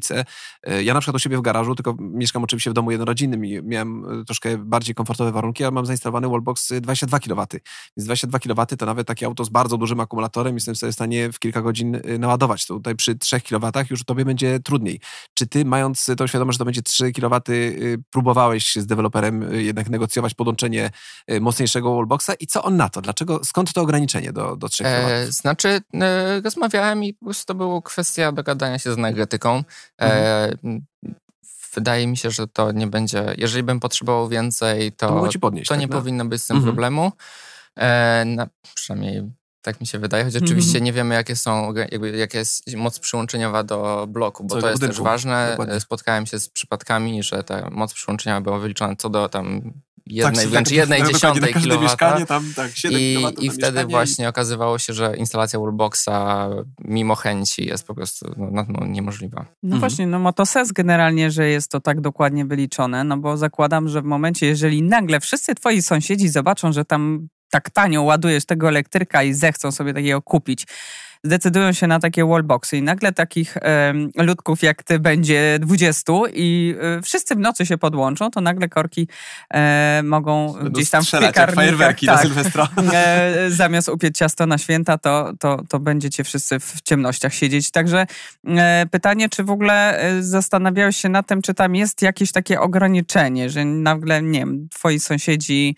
e, 0.63 0.83
ja 0.83 0.93
na 0.93 0.99
przykład 0.99 1.15
u 1.15 1.19
siebie 1.19 1.37
w 1.37 1.41
garażu, 1.41 1.75
tylko 1.75 1.95
mieszkam 1.99 2.43
oczywiście 2.43 2.71
w 2.71 2.73
domu 2.73 2.91
jednorodzinnym 2.91 3.45
i 3.45 3.61
miałem 3.63 4.23
troszkę 4.25 4.57
bardziej 4.57 4.95
komfortowe 4.95 5.31
warunki, 5.31 5.63
a 5.63 5.71
mam 5.71 5.85
zainstalowany 5.85 6.29
wallbox 6.29 6.73
22 6.81 7.19
kW. 7.19 7.45
Więc 7.97 8.05
22 8.05 8.39
kW 8.39 8.65
to 8.77 8.85
nawet 8.85 9.07
takie 9.07 9.25
auto 9.25 9.45
z 9.45 9.49
bardzo 9.49 9.77
dużym 9.77 9.99
akumulatorem 9.99 10.55
jestem 10.55 10.75
sobie 10.75 10.91
w 10.91 10.95
stanie 10.95 11.31
w 11.31 11.39
kilka 11.39 11.61
godzin 11.61 11.78
godzin 11.79 11.95
y, 11.95 12.19
naładować. 12.19 12.65
To 12.65 12.73
tutaj 12.73 12.95
przy 12.95 13.15
3 13.15 13.41
kW 13.41 13.71
już 13.89 14.03
tobie 14.03 14.25
będzie 14.25 14.59
trudniej. 14.59 14.99
Czy 15.33 15.47
ty, 15.47 15.65
mając 15.65 16.05
tą 16.17 16.27
świadomość, 16.27 16.55
że 16.55 16.59
to 16.59 16.65
będzie 16.65 16.81
3 16.81 17.11
kW, 17.11 17.41
y, 17.49 17.97
próbowałeś 18.09 18.75
z 18.75 18.85
deweloperem 18.85 19.53
y, 19.53 19.63
jednak 19.63 19.89
negocjować 19.89 20.33
podłączenie 20.33 20.89
mocniejszego 21.41 21.95
wallboxa 21.95 22.29
i 22.39 22.47
co 22.47 22.63
on 22.63 22.77
na 22.77 22.89
to? 22.89 23.01
Dlaczego, 23.01 23.43
skąd 23.43 23.73
to 23.73 23.81
ograniczenie 23.81 24.33
do, 24.33 24.55
do 24.55 24.69
3 24.69 24.83
kW? 24.83 25.09
E, 25.09 25.31
znaczy, 25.31 25.81
e, 25.93 26.41
rozmawiałem 26.41 27.03
i 27.03 27.13
po 27.13 27.25
prostu 27.25 27.45
to 27.45 27.55
była 27.55 27.81
kwestia 27.81 28.31
dogadania 28.31 28.79
się 28.79 28.93
z 28.93 28.97
energetyką. 28.97 29.63
E, 30.01 30.49
mhm. 30.51 30.85
Wydaje 31.73 32.07
mi 32.07 32.17
się, 32.17 32.31
że 32.31 32.47
to 32.47 32.71
nie 32.71 32.87
będzie. 32.87 33.35
Jeżeli 33.37 33.63
bym 33.63 33.79
potrzebował 33.79 34.27
więcej, 34.27 34.91
to, 34.91 35.07
to, 35.07 35.39
podnieść, 35.39 35.67
to 35.67 35.73
tak, 35.73 35.81
nie 35.81 35.87
no? 35.87 35.97
powinno 35.97 36.25
być 36.25 36.41
z 36.43 36.47
tym 36.47 36.57
mhm. 36.57 36.73
problemu. 36.73 37.11
E, 37.77 38.25
na, 38.25 38.47
przynajmniej 38.75 39.31
tak 39.61 39.81
mi 39.81 39.87
się 39.87 39.99
wydaje, 39.99 40.23
choć 40.23 40.35
oczywiście 40.35 40.71
mm 40.71 40.81
-hmm. 40.81 40.85
nie 40.85 40.93
wiemy, 40.93 41.15
jakie 41.15 41.35
są, 41.35 41.73
jakby, 41.73 42.17
jaka 42.17 42.37
jest 42.37 42.75
moc 42.75 42.99
przyłączeniowa 42.99 43.63
do 43.63 44.07
bloku, 44.09 44.43
bo 44.43 44.55
co 44.55 44.61
to 44.61 44.67
jest 44.67 44.81
budynku. 44.81 44.95
też 44.95 45.03
ważne. 45.03 45.47
Dokładnie. 45.51 45.79
Spotkałem 45.79 46.25
się 46.25 46.39
z 46.39 46.49
przypadkami, 46.49 47.23
że 47.23 47.43
ta 47.43 47.69
moc 47.69 47.93
przyłączeniowa 47.93 48.41
była 48.41 48.59
wyliczona 48.59 48.95
co 48.95 49.09
do 49.09 49.29
tam 49.29 49.73
jednej, 50.05 50.35
tak, 50.35 50.47
wręcz 50.47 50.67
tak, 50.67 50.77
jednej 50.77 51.01
tak, 51.03 51.11
dziesiątej 51.11 51.53
kilowata. 51.53 52.25
Tam, 52.25 52.53
tak, 52.55 52.71
I, 52.89 53.17
i 53.39 53.49
wtedy 53.49 53.85
właśnie 53.85 54.25
i... 54.25 54.27
okazywało 54.27 54.79
się, 54.79 54.93
że 54.93 55.17
instalacja 55.17 55.59
wallboxa 55.59 56.09
mimo 56.85 57.15
chęci 57.15 57.65
jest 57.65 57.87
po 57.87 57.95
prostu 57.95 58.35
no, 58.37 58.65
no, 58.69 58.85
niemożliwa. 58.85 59.45
No 59.63 59.75
mhm. 59.75 59.79
właśnie, 59.79 60.07
no 60.07 60.19
ma 60.19 60.33
to 60.33 60.45
sens 60.45 60.71
generalnie, 60.71 61.31
że 61.31 61.49
jest 61.49 61.71
to 61.71 61.79
tak 61.79 62.01
dokładnie 62.01 62.45
wyliczone, 62.45 63.03
no 63.03 63.17
bo 63.17 63.37
zakładam, 63.37 63.89
że 63.89 64.01
w 64.01 64.05
momencie, 64.05 64.47
jeżeli 64.47 64.81
nagle 64.81 65.19
wszyscy 65.19 65.55
twoi 65.55 65.81
sąsiedzi 65.81 66.29
zobaczą, 66.29 66.71
że 66.71 66.85
tam 66.85 67.27
tak 67.49 67.69
tanio 67.69 68.03
ładujesz 68.03 68.45
tego 68.45 68.67
elektryka 68.67 69.23
i 69.23 69.33
zechcą 69.33 69.71
sobie 69.71 69.93
takiego 69.93 70.21
kupić, 70.21 70.65
zdecydują 71.23 71.73
się 71.73 71.87
na 71.87 71.99
takie 71.99 72.25
wallboxy 72.25 72.77
i 72.77 72.81
nagle 72.81 73.11
takich 73.11 73.57
ludków 74.15 74.63
jak 74.63 74.83
ty 74.83 74.99
będzie 74.99 75.57
20 75.61 76.13
i 76.33 76.75
e, 76.81 77.01
wszyscy 77.01 77.35
w 77.35 77.39
nocy 77.39 77.65
się 77.65 77.77
podłączą, 77.77 78.31
to 78.31 78.41
nagle 78.41 78.69
korki 78.69 79.07
e, 79.53 80.01
mogą 80.03 80.53
Będą 80.53 80.71
gdzieś 80.71 80.89
tam 80.89 81.03
w 81.03 81.11
piekarnikach... 81.11 81.55
fajerwerki 81.55 82.05
tak, 82.05 82.15
na 82.15 82.21
Sylwestra. 82.21 82.67
E, 82.93 83.51
zamiast 83.51 83.89
upiec 83.89 84.17
ciasto 84.17 84.45
na 84.45 84.57
święta, 84.57 84.97
to, 84.97 85.31
to, 85.39 85.61
to 85.69 85.79
będziecie 85.79 86.23
wszyscy 86.23 86.59
w 86.59 86.81
ciemnościach 86.81 87.33
siedzieć. 87.33 87.71
Także 87.71 88.05
e, 88.47 88.85
pytanie, 88.91 89.29
czy 89.29 89.43
w 89.43 89.49
ogóle 89.49 90.03
zastanawiałeś 90.19 90.97
się 90.97 91.09
nad 91.09 91.27
tym, 91.27 91.41
czy 91.41 91.53
tam 91.53 91.75
jest 91.75 92.01
jakieś 92.01 92.31
takie 92.31 92.61
ograniczenie, 92.61 93.49
że 93.49 93.65
nagle, 93.65 94.21
nie 94.21 94.39
wiem, 94.39 94.67
twoi 94.73 94.99
sąsiedzi 94.99 95.75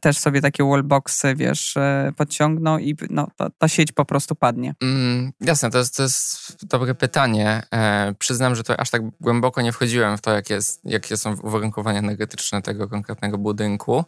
też 0.00 0.18
sobie 0.18 0.40
takie 0.40 0.64
wallboxy, 0.64 1.34
wiesz, 1.34 1.74
podciągną 2.16 2.78
i 2.78 2.96
no, 3.10 3.28
ta, 3.36 3.50
ta 3.58 3.68
sieć 3.68 3.92
po 3.92 4.04
prostu 4.04 4.34
padnie 4.34 4.65
Mm, 4.82 5.32
jasne, 5.40 5.70
to 5.70 5.78
jest, 5.78 5.96
to 5.96 6.02
jest 6.02 6.66
dobre 6.66 6.94
pytanie. 6.94 7.62
E, 7.72 8.14
przyznam, 8.18 8.54
że 8.54 8.62
to 8.62 8.80
aż 8.80 8.90
tak 8.90 9.02
głęboko 9.20 9.62
nie 9.62 9.72
wchodziłem 9.72 10.18
w 10.18 10.20
to, 10.20 10.32
jak 10.32 10.50
jest, 10.50 10.80
jakie 10.84 11.16
są 11.16 11.36
uwarunkowania 11.42 11.98
energetyczne 11.98 12.62
tego 12.62 12.88
konkretnego 12.88 13.38
budynku. 13.38 14.04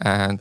E, 0.00 0.36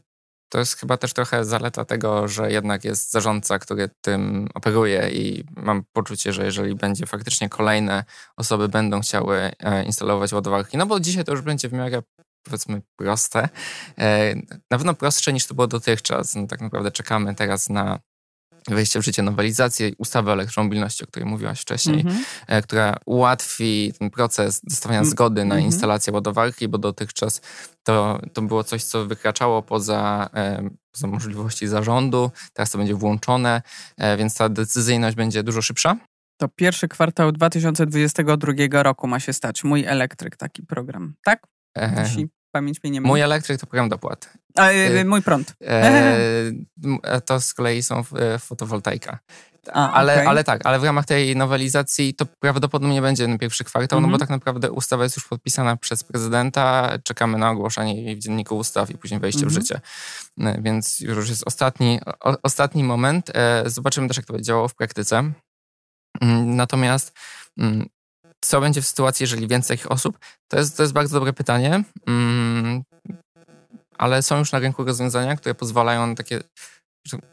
to 0.51 0.59
jest 0.59 0.77
chyba 0.77 0.97
też 0.97 1.13
trochę 1.13 1.45
zaleta 1.45 1.85
tego, 1.85 2.27
że 2.27 2.51
jednak 2.51 2.83
jest 2.83 3.11
zarządca, 3.11 3.59
który 3.59 3.89
tym 4.01 4.49
operuje 4.53 5.09
i 5.09 5.43
mam 5.55 5.83
poczucie, 5.93 6.33
że 6.33 6.45
jeżeli 6.45 6.75
będzie 6.75 7.05
faktycznie 7.05 7.49
kolejne 7.49 8.03
osoby 8.37 8.69
będą 8.69 9.01
chciały 9.01 9.51
e, 9.59 9.83
instalować 9.83 10.33
ładowarki, 10.33 10.77
no 10.77 10.85
bo 10.85 10.99
dzisiaj 10.99 11.23
to 11.23 11.31
już 11.31 11.41
będzie 11.41 11.69
w 11.69 11.73
miarę 11.73 12.01
powiedzmy 12.43 12.81
proste, 12.95 13.49
e, 13.97 14.35
na 14.71 14.77
pewno 14.77 14.93
prostsze 14.93 15.33
niż 15.33 15.47
to 15.47 15.53
było 15.53 15.67
dotychczas. 15.67 16.35
No, 16.35 16.47
tak 16.47 16.61
naprawdę 16.61 16.91
czekamy 16.91 17.35
teraz 17.35 17.69
na 17.69 17.99
wejście 18.67 18.99
w 18.99 19.05
życie 19.05 19.23
nowelizacji 19.23 19.95
ustawy 19.97 20.29
o 20.29 20.33
elektromobilności, 20.33 21.03
o 21.03 21.07
której 21.07 21.29
mówiłaś 21.29 21.61
wcześniej, 21.61 22.01
mm 22.01 22.13
-hmm. 22.13 22.63
która 22.63 22.97
ułatwi 23.05 23.93
ten 23.99 24.09
proces 24.09 24.61
dostawania 24.63 25.03
zgody 25.03 25.45
na 25.45 25.55
mm 25.55 25.63
-hmm. 25.63 25.73
instalację 25.73 26.13
ładowarki, 26.13 26.67
bo 26.67 26.77
dotychczas 26.77 27.41
to, 27.83 28.21
to 28.33 28.41
było 28.41 28.63
coś, 28.63 28.83
co 28.83 29.05
wykraczało 29.05 29.61
poza, 29.61 30.29
e, 30.33 30.69
poza 30.91 31.07
możliwości 31.07 31.67
zarządu, 31.67 32.31
teraz 32.53 32.71
to 32.71 32.77
będzie 32.77 32.95
włączone, 32.95 33.61
e, 33.97 34.17
więc 34.17 34.35
ta 34.35 34.49
decyzyjność 34.49 35.15
będzie 35.15 35.43
dużo 35.43 35.61
szybsza. 35.61 35.97
To 36.37 36.47
pierwszy 36.47 36.87
kwartał 36.87 37.31
2022 37.31 38.83
roku 38.83 39.07
ma 39.07 39.19
się 39.19 39.33
stać. 39.33 39.63
Mój 39.63 39.85
elektryk, 39.85 40.37
taki 40.37 40.63
program, 40.63 41.13
tak? 41.23 41.47
Jeśli 41.97 42.29
pamięć 42.51 42.83
mnie 42.83 42.91
nie 42.91 43.01
Mój 43.01 43.21
elektryk 43.21 43.59
to 43.59 43.67
program 43.67 43.89
dopłat. 43.89 44.29
A, 44.55 44.69
y, 44.71 45.05
mój 45.05 45.21
prąd. 45.21 45.55
E, 45.61 46.51
to 47.25 47.41
z 47.41 47.53
kolei 47.53 47.83
są 47.83 48.03
e, 48.15 48.39
fotowoltaika. 48.39 49.19
A, 49.73 49.91
ale, 49.91 50.13
okay. 50.13 50.27
ale 50.27 50.43
tak, 50.43 50.65
ale 50.65 50.79
w 50.79 50.83
ramach 50.83 51.05
tej 51.05 51.35
nowelizacji 51.35 52.13
to 52.13 52.25
prawdopodobnie 52.25 53.01
będzie 53.01 53.25
ten 53.25 53.37
pierwszy 53.37 53.63
kwartał, 53.63 53.99
mm 53.99 54.09
-hmm. 54.09 54.11
no 54.11 54.11
bo 54.11 54.15
mhm. 54.15 54.19
tak 54.19 54.29
naprawdę 54.29 54.71
ustawa 54.71 55.03
jest 55.03 55.15
już 55.15 55.27
podpisana 55.27 55.77
przez 55.77 56.03
prezydenta, 56.03 56.97
czekamy 57.03 57.37
na 57.37 57.49
ogłoszenie 57.49 58.03
jej 58.03 58.15
w 58.15 58.19
dzienniku 58.19 58.57
ustaw 58.57 58.89
i 58.89 58.97
później 58.97 59.19
wejście 59.19 59.41
mm 59.41 59.49
-hmm. 59.49 59.53
w 59.53 59.71
mhm. 59.71 59.81
życie. 60.41 60.59
E, 60.59 60.61
więc 60.61 60.99
już 60.99 61.29
jest 61.29 61.47
ostatni, 61.47 61.99
o, 62.19 62.37
ostatni 62.43 62.83
moment. 62.83 63.31
Zobaczymy 63.65 64.07
też, 64.07 64.17
jak 64.17 64.25
to 64.25 64.33
będzie 64.33 64.47
działało 64.47 64.67
w 64.67 64.75
praktyce. 64.75 65.31
Mm, 66.21 66.55
natomiast 66.55 67.13
mm, 67.57 67.89
co 68.41 68.61
będzie 68.61 68.81
w 68.81 68.87
sytuacji, 68.87 69.23
jeżeli 69.23 69.47
więcej 69.47 69.77
osób? 69.89 70.19
To 70.47 70.57
jest, 70.57 70.77
to 70.77 70.83
jest 70.83 70.93
bardzo 70.93 71.19
dobre 71.19 71.33
pytanie, 71.33 71.83
mm, 72.07 72.83
ale 73.97 74.23
są 74.23 74.37
już 74.37 74.51
na 74.51 74.59
rynku 74.59 74.83
rozwiązania, 74.83 75.35
które 75.35 75.55
pozwalają 75.55 76.07
na 76.07 76.15
takie 76.15 76.39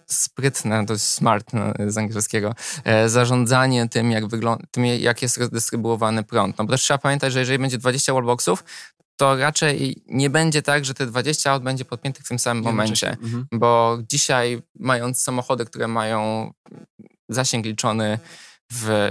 sprytne, 0.06 0.84
jest 0.88 1.08
smart 1.10 1.50
z 1.86 1.98
angielskiego, 1.98 2.54
e, 2.84 3.08
zarządzanie 3.08 3.88
tym 3.88 4.10
jak, 4.10 4.26
wygląda, 4.26 4.64
tym, 4.70 4.86
jak 4.86 5.22
jest 5.22 5.38
rozdystrybuowany 5.38 6.24
prąd. 6.24 6.58
No 6.58 6.64
bo 6.64 6.72
też 6.72 6.82
trzeba 6.82 6.98
pamiętać, 6.98 7.32
że 7.32 7.38
jeżeli 7.40 7.58
będzie 7.58 7.78
20 7.78 8.12
wallboxów, 8.12 8.64
to 9.16 9.36
raczej 9.36 10.02
nie 10.06 10.30
będzie 10.30 10.62
tak, 10.62 10.84
że 10.84 10.94
te 10.94 11.06
20 11.06 11.52
aut 11.52 11.62
będzie 11.62 11.84
podpiętych 11.84 12.24
w 12.24 12.28
tym 12.28 12.38
samym 12.38 12.64
momencie. 12.64 13.10
Mhm. 13.10 13.46
Bo 13.52 13.98
dzisiaj, 14.10 14.62
mając 14.78 15.22
samochody, 15.22 15.64
które 15.64 15.88
mają 15.88 16.52
zasięg 17.28 17.66
liczony 17.66 18.18
w 18.72 19.10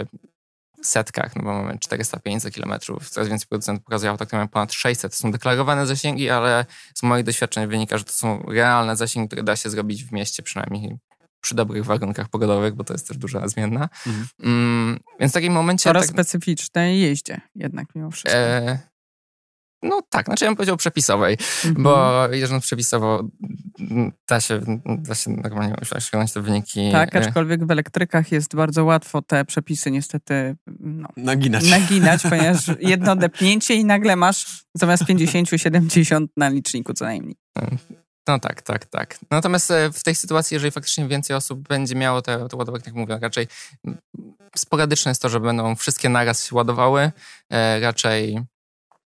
setkach, 0.88 1.36
no 1.36 1.44
bo 1.44 1.54
mamy 1.54 1.74
400-500 1.74 2.52
kilometrów. 2.52 3.10
Coraz 3.10 3.30
więcej 3.30 3.48
producentów 3.48 3.86
pokazuje 3.86 4.10
auta, 4.10 4.26
które 4.26 4.38
mają 4.38 4.48
ponad 4.48 4.74
600. 4.74 5.12
To 5.12 5.18
są 5.18 5.32
deklarowane 5.32 5.88
zasięgi, 5.88 6.30
ale 6.30 6.66
z 6.96 7.04
moich 7.04 7.24
doświadczeń 7.26 7.68
wynika, 7.68 7.98
że 7.98 8.04
to 8.04 8.12
są 8.12 8.44
realne 8.48 8.96
zasięgi, 8.96 9.28
które 9.28 9.44
da 9.44 9.56
się 9.56 9.70
zrobić 9.70 10.04
w 10.04 10.12
mieście 10.12 10.44
przynajmniej 10.44 10.98
przy 11.42 11.56
dobrych 11.56 11.86
warunkach 11.86 12.30
pogodowych, 12.30 12.74
bo 12.74 12.84
to 12.84 12.94
jest 12.94 13.08
też 13.08 13.18
duża 13.18 13.48
zmienna. 13.48 13.90
Mhm. 14.08 14.28
Mm, 14.44 15.00
więc 15.20 15.32
w 15.32 15.34
takim 15.34 15.54
momencie... 15.54 15.90
Oraz 15.90 16.04
tak, 16.04 16.14
specyficznej 16.14 17.02
jeździe 17.02 17.42
jednak 17.56 17.96
mimo 17.96 18.12
wszystko. 18.12 18.40
E, 18.40 18.80
no 19.84 20.02
tak, 20.10 20.26
znaczy 20.26 20.46
ja 20.46 20.52
bym 20.52 20.56
powiedział 20.56 20.78
przepisowej, 20.78 21.38
mm-hmm. 21.38 21.82
bo 21.82 22.28
jeżdżąc 22.32 22.64
przepisowo 22.64 23.24
da 24.28 24.42
się, 24.42 24.62
da 24.86 25.16
się 25.16 25.32
normalnie 25.32 25.76
osiągnąć 25.96 26.34
te 26.34 26.42
wyniki. 26.42 26.92
Tak, 26.92 27.16
e, 27.16 27.20
aczkolwiek 27.20 27.66
w 27.66 27.72
elektrykach 27.72 28.32
jest 28.32 28.56
bardzo 28.56 28.86
łatwo 28.86 29.22
te 29.22 29.46
przepisy 29.46 29.92
niestety 29.92 30.56
no, 30.80 31.08
naginać. 31.18 31.70
naginać, 31.80 32.22
ponieważ 32.24 32.72
jedno 32.80 33.16
depnięcie 33.16 33.76
i 33.76 33.86
nagle 33.86 34.16
masz 34.16 34.66
zamiast 34.74 35.04
50-70 35.04 36.28
na 36.38 36.50
liczniku 36.50 36.94
co 36.94 37.06
najmniej. 37.06 37.36
No 38.28 38.40
tak, 38.40 38.62
tak, 38.62 38.86
tak. 38.86 39.20
Natomiast 39.32 39.72
e, 39.72 39.92
w 39.92 40.04
tej 40.04 40.16
sytuacji, 40.16 40.56
jeżeli 40.56 40.72
faktycznie 40.72 41.08
więcej 41.08 41.36
osób 41.36 41.68
będzie 41.68 41.96
miało 41.96 42.22
te, 42.22 42.48
te 42.50 42.58
ładowarki, 42.58 42.90
jak 42.90 42.96
mówię, 42.96 43.20
raczej 43.22 43.48
sporadyczne 44.56 45.12
jest 45.12 45.22
to, 45.22 45.30
że 45.30 45.40
będą 45.40 45.76
wszystkie 45.76 46.10
naraz 46.10 46.46
się 46.46 46.56
ładowały, 46.56 47.12
e, 47.50 47.80
raczej 47.80 48.40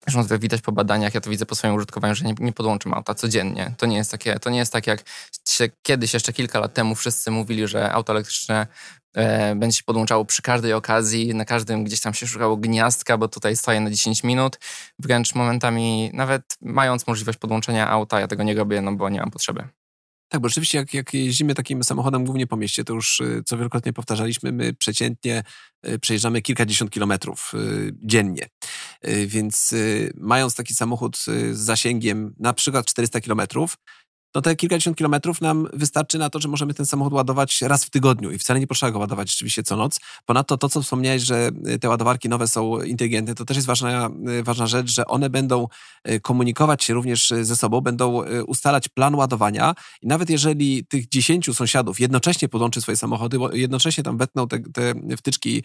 Zresztą 0.08 0.40
widać 0.40 0.62
po 0.62 0.72
badaniach, 0.72 1.14
ja 1.14 1.22
to 1.22 1.30
widzę 1.30 1.46
po 1.46 1.56
swoim 1.56 1.76
użytkowaniu, 1.76 2.16
że 2.16 2.26
nie, 2.26 2.34
nie 2.40 2.54
podłączam 2.54 2.94
auta 2.94 3.14
codziennie. 3.14 3.74
To 3.78 3.86
nie 3.86 3.98
jest 3.98 4.12
takie, 4.12 4.40
to 4.40 4.50
nie 4.50 4.58
jest 4.58 4.74
tak 4.74 4.88
jak 4.88 5.04
się 5.50 5.70
kiedyś, 5.82 6.14
jeszcze 6.14 6.34
kilka 6.34 6.60
lat 6.60 6.74
temu 6.74 6.96
wszyscy 6.96 7.32
mówili, 7.32 7.68
że 7.68 7.92
auto 7.92 8.14
elektryczne 8.14 8.68
e, 9.14 9.56
będzie 9.56 9.78
się 9.78 9.84
podłączało 9.84 10.26
przy 10.26 10.42
każdej 10.42 10.74
okazji, 10.74 11.36
na 11.36 11.46
każdym 11.46 11.84
gdzieś 11.84 12.02
tam 12.02 12.14
się 12.14 12.28
szukało 12.28 12.58
gniazdka, 12.58 13.18
bo 13.18 13.28
tutaj 13.28 13.56
stoję 13.56 13.80
na 13.80 13.90
10 13.90 14.24
minut. 14.24 14.60
Wręcz 15.00 15.36
momentami, 15.36 16.12
nawet 16.14 16.58
mając 16.62 17.08
możliwość 17.08 17.40
podłączenia 17.40 17.90
auta, 17.90 18.20
ja 18.20 18.28
tego 18.28 18.44
nie 18.44 18.56
robię, 18.56 18.82
no 18.82 18.92
bo 18.92 19.10
nie 19.10 19.20
mam 19.20 19.32
potrzeby. 19.32 19.68
Tak, 20.32 20.42
bo 20.42 20.50
rzeczywiście 20.50 20.78
jak, 20.78 20.94
jak 20.94 21.14
jeździmy 21.14 21.56
takim 21.56 21.84
samochodem 21.84 22.26
głównie 22.26 22.48
po 22.48 22.58
mieście, 22.58 22.84
to 22.84 22.94
już 22.94 23.20
y, 23.20 23.44
co 23.46 23.58
wielokrotnie 23.58 23.94
powtarzaliśmy, 23.94 24.52
my 24.52 24.74
przeciętnie 24.74 25.44
y, 25.88 26.00
przejeżdżamy 26.00 26.42
kilkadziesiąt 26.42 26.92
kilometrów 26.92 27.52
y, 27.54 27.92
dziennie. 28.04 28.48
Więc 29.26 29.76
mając 30.16 30.56
taki 30.56 30.74
samochód 30.74 31.18
z 31.18 31.58
zasięgiem 31.58 32.36
na 32.40 32.54
przykład 32.54 32.86
400 32.86 33.22
kilometrów, 33.22 33.78
no 34.36 34.42
te 34.42 34.56
kilkadziesiąt 34.56 34.98
kilometrów 34.98 35.42
nam 35.42 35.68
wystarczy 35.74 36.18
na 36.18 36.30
to, 36.30 36.40
że 36.40 36.48
możemy 36.48 36.74
ten 36.74 36.86
samochód 36.86 37.14
ładować 37.14 37.62
raz 37.62 37.86
w 37.86 37.90
tygodniu 37.90 38.32
i 38.32 38.38
wcale 38.38 38.60
nie 38.60 38.68
potrzeba 38.68 38.92
go 38.92 39.00
ładować 39.00 39.32
rzeczywiście 39.32 39.64
co 39.64 39.76
noc. 39.76 40.00
Ponadto 40.26 40.58
to, 40.58 40.70
co 40.70 40.82
wspomniałeś, 40.82 41.24
że 41.24 41.52
y, 41.68 41.80
te 41.80 41.90
ładowarki 41.90 42.30
nowe 42.30 42.48
są 42.48 42.82
inteligentne, 42.82 43.36
to 43.36 43.46
też 43.46 43.58
jest 43.58 43.68
ważna, 43.68 44.10
y, 44.40 44.44
ważna 44.44 44.68
rzecz, 44.68 44.92
że 44.92 45.06
one 45.06 45.30
będą 45.30 45.68
y, 46.10 46.20
komunikować 46.20 46.84
się 46.84 46.94
również 46.94 47.34
ze 47.42 47.56
sobą, 47.56 47.82
będą 47.82 48.24
ustalać 48.48 48.90
plan 48.90 49.16
ładowania 49.16 49.74
i 50.02 50.08
nawet 50.08 50.30
jeżeli 50.30 50.86
tych 50.86 51.10
dziesięciu 51.10 51.54
sąsiadów 51.54 52.00
jednocześnie 52.00 52.50
podłączy 52.50 52.82
swoje 52.82 52.96
samochody, 52.96 53.40
bo 53.40 53.52
jednocześnie 53.54 54.04
tam 54.04 54.18
wetną 54.18 54.48
te, 54.48 54.60
te 54.60 54.94
wtyczki 55.18 55.64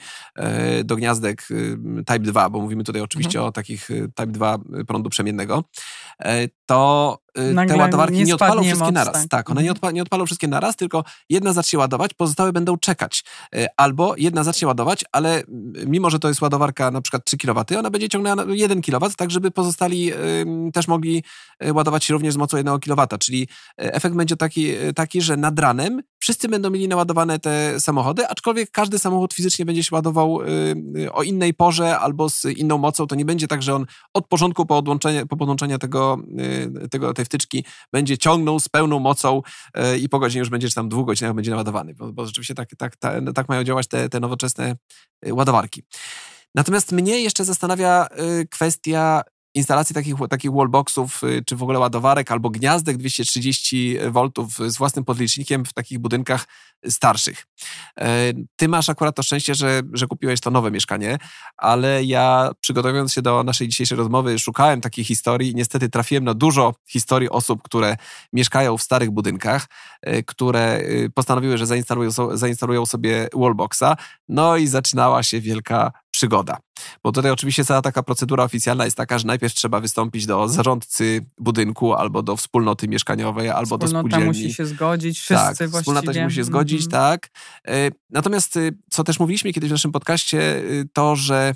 do 0.85 0.97
gniazdek 0.97 1.49
Type 1.97 2.19
2, 2.19 2.51
bo 2.51 2.61
mówimy 2.61 2.85
tutaj 2.85 3.03
oczywiście 3.03 3.39
mhm. 3.39 3.49
o 3.49 3.53
takich 3.53 3.89
Type 4.15 4.27
2 4.27 4.59
prądu 4.87 5.11
przemiennego, 5.11 5.65
to 6.67 7.19
Y, 7.26 7.26
Nagle 7.55 7.75
te 7.75 7.81
ładowarki 7.81 8.17
nie, 8.17 8.25
nie 8.25 8.35
odpalą 8.35 8.63
wszystkie 8.63 8.85
moc, 8.85 8.95
naraz. 8.95 9.13
Tak, 9.13 9.29
tak 9.29 9.51
one 9.51 9.63
nie, 9.63 9.69
mhm. 9.69 9.77
odpa 9.77 9.91
nie 9.91 10.03
odpalą 10.03 10.27
wszystkie 10.27 10.49
naraz, 10.49 10.77
tylko 10.77 11.05
jedna 11.31 11.53
zacznie 11.53 11.79
ładować, 11.79 12.15
pozostałe 12.15 12.53
będą 12.53 12.77
czekać. 12.77 13.25
Y, 13.55 13.67
albo 13.77 14.15
jedna 14.17 14.45
zacznie 14.45 14.69
ładować, 14.69 15.05
ale 15.13 15.43
mimo, 15.87 16.11
że 16.11 16.19
to 16.19 16.29
jest 16.29 16.41
ładowarka 16.41 16.91
na 16.91 17.01
przykład 17.01 17.25
3 17.25 17.37
kW, 17.37 17.65
ona 17.79 17.91
będzie 17.91 18.09
ciągnęła 18.09 18.45
1 18.49 18.83
kW, 18.83 19.11
tak 19.17 19.31
żeby 19.31 19.51
pozostali 19.51 20.13
też 20.73 20.89
mogli 20.89 21.23
y, 21.65 21.73
ładować 21.73 22.05
się 22.05 22.15
również 22.15 22.35
z 22.35 22.37
mocą 22.37 22.57
1 22.57 22.81
kW. 22.81 23.07
Czyli 23.19 23.49
efekt 23.77 24.17
będzie 24.17 24.37
taki, 24.37 24.73
taki, 24.95 25.23
że 25.23 25.37
nad 25.37 25.59
ranem 25.59 26.03
wszyscy 26.27 26.49
będą 26.49 26.71
mieli 26.71 26.89
naładowane 26.89 27.39
te 27.39 27.81
samochody, 27.81 28.29
aczkolwiek 28.29 28.71
każdy 28.71 28.99
samochód 28.99 29.35
fizycznie 29.35 29.65
będzie 29.65 29.85
się 29.85 29.95
ładował 29.95 30.39
o 31.13 31.23
innej 31.23 31.55
porze 31.55 31.99
albo 31.99 32.31
z 32.31 32.45
inną 32.45 32.79
mocą. 32.79 33.07
To 33.07 33.15
nie 33.15 33.25
będzie 33.25 33.49
tak, 33.49 33.63
że 33.63 33.75
on 33.75 33.87
od 34.15 34.29
porządku 34.29 34.67
po, 34.67 34.83
po 35.29 35.37
podłączeniu 35.37 35.79
tego, 35.79 36.19
tego, 36.91 37.15
tej 37.15 37.25
wtyczki 37.25 37.65
będzie 37.93 38.19
ciągnął 38.19 38.61
z 38.61 38.69
pełną 38.69 38.99
mocą 38.99 39.43
i 40.01 40.09
po 40.09 40.19
godzinie 40.19 40.41
już 40.41 40.49
będzie, 40.49 40.71
tam 40.71 40.89
dwóch 40.89 41.07
godzinach 41.07 41.35
będzie 41.35 41.51
naładowany, 41.51 41.95
bo, 41.95 42.13
bo 42.13 42.27
rzeczywiście 42.27 42.55
tak, 42.55 42.69
tak, 42.79 42.97
tak, 42.97 43.23
tak 43.35 43.49
mają 43.49 43.65
działać 43.65 43.87
te, 43.87 44.09
te 44.09 44.21
nowoczesne 44.21 44.77
ładowarki. 45.31 45.83
Natomiast 46.55 46.93
mnie 46.93 47.21
jeszcze 47.21 47.45
zastanawia 47.45 48.07
kwestia 48.51 49.23
instalacji 49.57 49.95
takich, 49.95 50.15
takich 50.31 50.53
wallboxów, 50.53 51.25
y, 51.25 51.43
czy 51.47 51.57
w 51.57 51.63
ogóle 51.63 51.79
ładowarek 51.79 52.31
albo 52.31 52.51
gniazdek 52.51 52.97
230 52.97 53.99
V 54.11 54.31
z 54.71 54.77
własnym 54.77 55.05
podlicznikiem 55.05 55.65
w 55.65 55.73
takich 55.73 55.99
budynkach 55.99 56.47
starszych. 56.89 57.47
E, 58.01 58.33
ty 58.57 58.69
masz 58.69 58.89
akurat 58.89 59.17
to 59.17 59.23
szczęście, 59.23 59.55
że, 59.55 59.83
że 59.93 60.07
kupiłeś 60.07 60.41
to 60.41 60.51
nowe 60.51 60.71
mieszkanie, 60.71 61.19
ale 61.57 62.05
ja 62.05 62.51
przygotowując 62.61 63.13
się 63.13 63.23
do 63.23 63.45
naszej 63.45 63.69
dzisiejszej 63.69 63.99
rozmowy 63.99 64.39
szukałem 64.39 64.81
takiej 64.81 65.05
historii 65.05 65.55
niestety 65.55 65.89
trafiłem 65.89 66.25
na 66.25 66.35
dużo 66.35 66.75
historii 66.89 67.31
osób, 67.31 67.63
które 67.63 67.97
mieszkają 68.33 68.77
w 68.77 68.83
starych 68.83 69.11
budynkach, 69.11 69.67
e, 70.03 70.23
które 70.23 70.79
y, 70.79 71.11
postanowiły, 71.15 71.59
że 71.59 71.67
zainstalują, 71.67 72.11
zainstalują 72.35 72.87
sobie 72.87 73.29
wallboxa, 73.35 73.97
no 74.29 74.57
i 74.57 74.67
zaczynała 74.67 75.23
się 75.23 75.41
wielka 75.41 75.93
przygoda. 76.17 76.57
Bo 77.03 77.13
tutaj 77.13 77.31
oczywiście 77.31 77.65
cała 77.65 77.83
taka 77.83 78.03
procedura 78.03 78.45
oficjalna 78.45 78.85
jest 78.85 78.97
taka, 78.97 79.19
że 79.19 79.27
najpierw 79.27 79.55
trzeba 79.55 79.81
wystąpić 79.81 80.27
do 80.27 80.49
zarządcy 80.49 81.27
budynku 81.39 81.95
albo 81.95 82.23
do 82.23 82.37
wspólnoty 82.37 82.89
mieszkaniowej, 82.89 83.51
albo 83.51 83.63
Wspólnota 83.79 83.93
do 83.93 83.99
spółdzielni. 84.01 84.27
musi 84.27 84.55
się 84.55 84.67
zgodzić, 84.67 85.19
wszyscy 85.21 85.35
tak, 85.35 85.57
właściwie. 85.57 85.81
Wspólnota 85.81 86.15
się 86.15 86.25
musi 86.25 86.43
zgodzić, 86.43 86.85
Mhm. 86.85 86.91
tak. 87.03 87.29
E, 87.69 87.91
Natomiast, 88.11 88.57
y, 88.57 88.79
co 88.91 89.05
też 89.05 89.21
mówiliśmy 89.21 89.53
kiedyś 89.53 89.69
w 89.71 89.73
naszym 89.73 89.93
podcaście, 89.93 90.57
y, 90.59 90.89
to, 90.93 91.17
że 91.17 91.55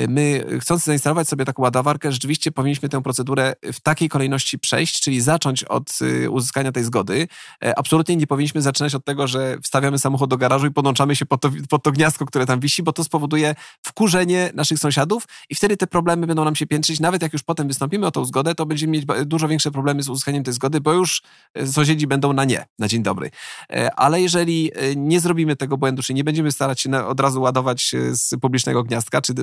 y, 0.00 0.08
my, 0.08 0.44
chcąc 0.60 0.84
zainstalować 0.84 1.28
sobie 1.28 1.44
taką 1.44 1.62
ładowarkę, 1.62 2.12
rzeczywiście 2.12 2.52
powinniśmy 2.52 2.88
tę 2.88 3.02
procedurę 3.02 3.54
w 3.72 3.80
takiej 3.80 4.08
kolejności 4.08 4.58
przejść, 4.58 5.00
czyli 5.00 5.20
zacząć 5.20 5.64
od 5.64 5.98
uzyskania 6.30 6.72
tej 6.72 6.84
zgody. 6.84 7.28
E, 7.64 7.78
Absolutnie 7.78 8.16
nie 8.16 8.26
powinniśmy 8.26 8.62
zaczynać 8.62 8.94
od 8.94 9.04
tego, 9.04 9.26
że 9.26 9.58
wstawiamy 9.62 9.98
samochód 9.98 10.30
do 10.30 10.36
garażu 10.36 10.66
i 10.66 10.70
podłączamy 10.70 11.16
się 11.16 11.26
pod 11.26 11.40
to, 11.40 11.50
pod 11.68 11.82
to 11.82 11.92
gniazdko, 11.92 12.26
które 12.26 12.46
tam 12.46 12.60
wisi, 12.60 12.82
bo 12.82 12.92
to 12.92 13.04
spowoduje 13.04 13.54
wkurzenie 13.96 14.50
naszych 14.54 14.78
sąsiadów 14.78 15.24
i 15.50 15.54
wtedy 15.54 15.76
te 15.76 15.86
problemy 15.86 16.26
będą 16.26 16.44
nam 16.44 16.56
się 16.56 16.66
piętrzyć. 16.66 17.00
Nawet 17.00 17.22
jak 17.22 17.32
już 17.32 17.42
potem 17.42 17.68
wystąpimy 17.68 18.06
o 18.06 18.10
tą 18.10 18.24
zgodę, 18.24 18.54
to 18.54 18.66
będziemy 18.66 18.92
mieć 18.92 19.04
dużo 19.26 19.48
większe 19.48 19.70
problemy 19.70 20.02
z 20.02 20.08
uzyskaniem 20.08 20.44
tej 20.44 20.54
zgody, 20.54 20.80
bo 20.80 20.92
już 20.92 21.22
e, 21.54 21.66
sąsiedzi 21.66 22.06
będą 22.06 22.32
na 22.32 22.44
nie, 22.44 22.66
na 22.78 22.88
dzień 22.88 23.02
dobry. 23.02 23.30
E, 23.72 23.94
Ale 23.94 24.20
jeżeli 24.20 24.70
e, 24.74 24.96
nie 24.96 25.20
zrobimy 25.20 25.56
tego 25.56 25.76
błędu, 25.76 26.02
czy 26.02 26.14
nie 26.14 26.24
będziemy 26.24 26.52
starać 26.52 26.80
się 26.80 27.04
od 27.06 27.20
razu 27.20 27.42
ładować 27.42 27.94
z 28.12 28.40
publicznego 28.40 28.82
gniazdka, 28.82 29.20
czy, 29.20 29.34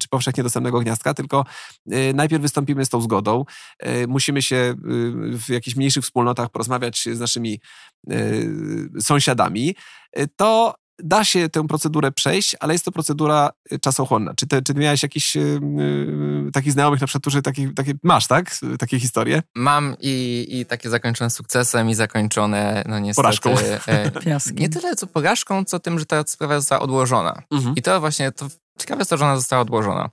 czy 0.00 0.08
powszechnie 0.08 0.42
dostępnego 0.42 0.80
gniazdka, 0.80 1.14
tylko 1.14 1.44
najpierw 2.14 2.42
wystąpimy 2.42 2.84
z 2.84 2.88
tą 2.88 3.00
zgodą. 3.00 3.44
Musimy 4.08 4.42
się 4.42 4.74
w 5.46 5.48
jakichś 5.48 5.76
mniejszych 5.76 6.04
wspólnotach 6.04 6.50
porozmawiać 6.50 7.08
z 7.12 7.20
naszymi 7.20 7.60
sąsiadami. 9.00 9.74
To 10.36 10.74
da 10.98 11.24
się 11.24 11.48
tę 11.48 11.66
procedurę 11.66 12.12
przejść, 12.12 12.56
ale 12.60 12.72
jest 12.72 12.84
to 12.84 12.92
procedura 12.92 13.50
e, 13.70 13.78
czasochłonna. 13.78 14.34
Czy, 14.34 14.46
te, 14.46 14.62
czy 14.62 14.74
miałeś 14.74 15.02
jakiś 15.02 15.36
e, 15.36 15.40
takich 16.52 16.72
znajomych 16.72 17.00
na 17.00 17.06
przykład, 17.06 17.22
którzy 17.22 17.42
takie, 17.42 17.70
takie 17.76 17.92
masz, 18.02 18.26
tak? 18.26 18.56
Takie 18.78 19.00
historie? 19.00 19.42
Mam 19.54 19.96
i, 20.00 20.46
i 20.50 20.66
takie 20.66 20.90
zakończone 20.90 21.30
sukcesem 21.30 21.90
i 21.90 21.94
zakończone, 21.94 22.84
no 22.88 22.98
niestety... 22.98 23.22
Porażką. 23.22 23.50
E, 23.88 24.10
nie 24.60 24.68
tyle 24.68 24.96
co 24.96 25.06
porażką, 25.06 25.64
co 25.64 25.78
tym, 25.78 25.98
że 25.98 26.06
ta 26.06 26.24
sprawa 26.26 26.60
została 26.60 26.80
odłożona. 26.82 27.42
Mhm. 27.50 27.74
I 27.74 27.82
to 27.82 28.00
właśnie, 28.00 28.32
to 28.32 28.48
ciekawe 28.78 29.00
jest 29.00 29.10
to, 29.10 29.16
że 29.16 29.24
ona 29.24 29.36
została 29.36 29.62
odłożona. 29.62 30.10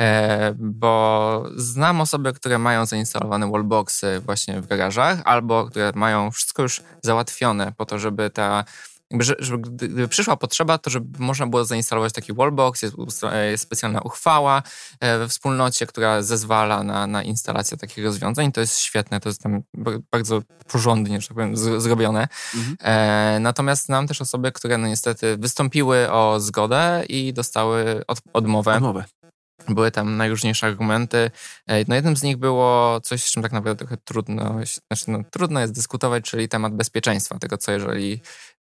E, 0.00 0.54
bo 0.58 1.44
znam 1.56 2.00
osoby, 2.00 2.32
które 2.32 2.58
mają 2.58 2.86
zainstalowane 2.86 3.50
wallboxy 3.50 4.20
właśnie 4.20 4.60
w 4.60 4.66
garażach, 4.66 5.22
albo 5.24 5.64
które 5.64 5.92
mają 5.94 6.30
wszystko 6.30 6.62
już 6.62 6.82
załatwione 7.02 7.72
po 7.76 7.86
to, 7.86 7.98
żeby 7.98 8.30
ta 8.30 8.64
że- 9.38 9.58
gdyby 9.58 10.08
przyszła 10.08 10.36
potrzeba, 10.36 10.78
to 10.78 10.90
żeby 10.90 11.18
można 11.18 11.46
było 11.46 11.64
zainstalować 11.64 12.12
taki 12.12 12.32
wallbox, 12.32 12.82
jest, 12.82 12.96
e, 13.32 13.50
jest 13.50 13.62
specjalna 13.64 14.00
uchwała 14.00 14.62
e, 15.00 15.18
we 15.18 15.28
wspólnocie, 15.28 15.86
która 15.86 16.22
zezwala 16.22 16.82
na, 16.82 17.06
na 17.06 17.22
instalację 17.22 17.76
takich 17.76 18.04
rozwiązań. 18.04 18.52
To 18.52 18.60
jest 18.60 18.78
świetne, 18.80 19.20
to 19.20 19.28
jest 19.28 19.42
tam 19.42 19.62
ba- 19.74 19.90
bardzo 20.12 20.42
porządnie, 20.72 21.20
że 21.20 21.28
tak 21.28 21.34
powiem, 21.36 21.56
zrobione. 21.56 22.28
Mhm. 22.54 22.76
E, 22.80 23.40
natomiast 23.40 23.84
znam 23.84 24.06
też 24.08 24.20
osoby, 24.20 24.52
które 24.52 24.78
no 24.78 24.88
niestety 24.88 25.36
wystąpiły 25.36 26.10
o 26.12 26.40
zgodę 26.40 27.04
i 27.08 27.32
dostały 27.32 28.02
od, 28.06 28.20
odmowę. 28.32 28.74
Odmowę. 28.76 29.04
Były 29.68 29.90
tam 29.90 30.16
najróżniejsze 30.16 30.66
argumenty. 30.66 31.30
E, 31.66 31.84
No 31.88 31.94
jednym 31.94 32.16
z 32.16 32.22
nich 32.22 32.36
było 32.36 33.00
coś, 33.00 33.24
z 33.24 33.30
czym 33.30 33.42
tak 33.42 33.52
naprawdę 33.52 33.78
trochę 33.78 33.96
trudno, 34.04 34.54
znaczy 34.88 35.10
no, 35.10 35.18
trudno 35.30 35.60
jest 35.60 35.72
dyskutować, 35.72 36.24
czyli 36.24 36.48
temat 36.48 36.74
bezpieczeństwa. 36.74 37.38
Tego, 37.38 37.58
co 37.58 37.72
jeżeli 37.72 38.20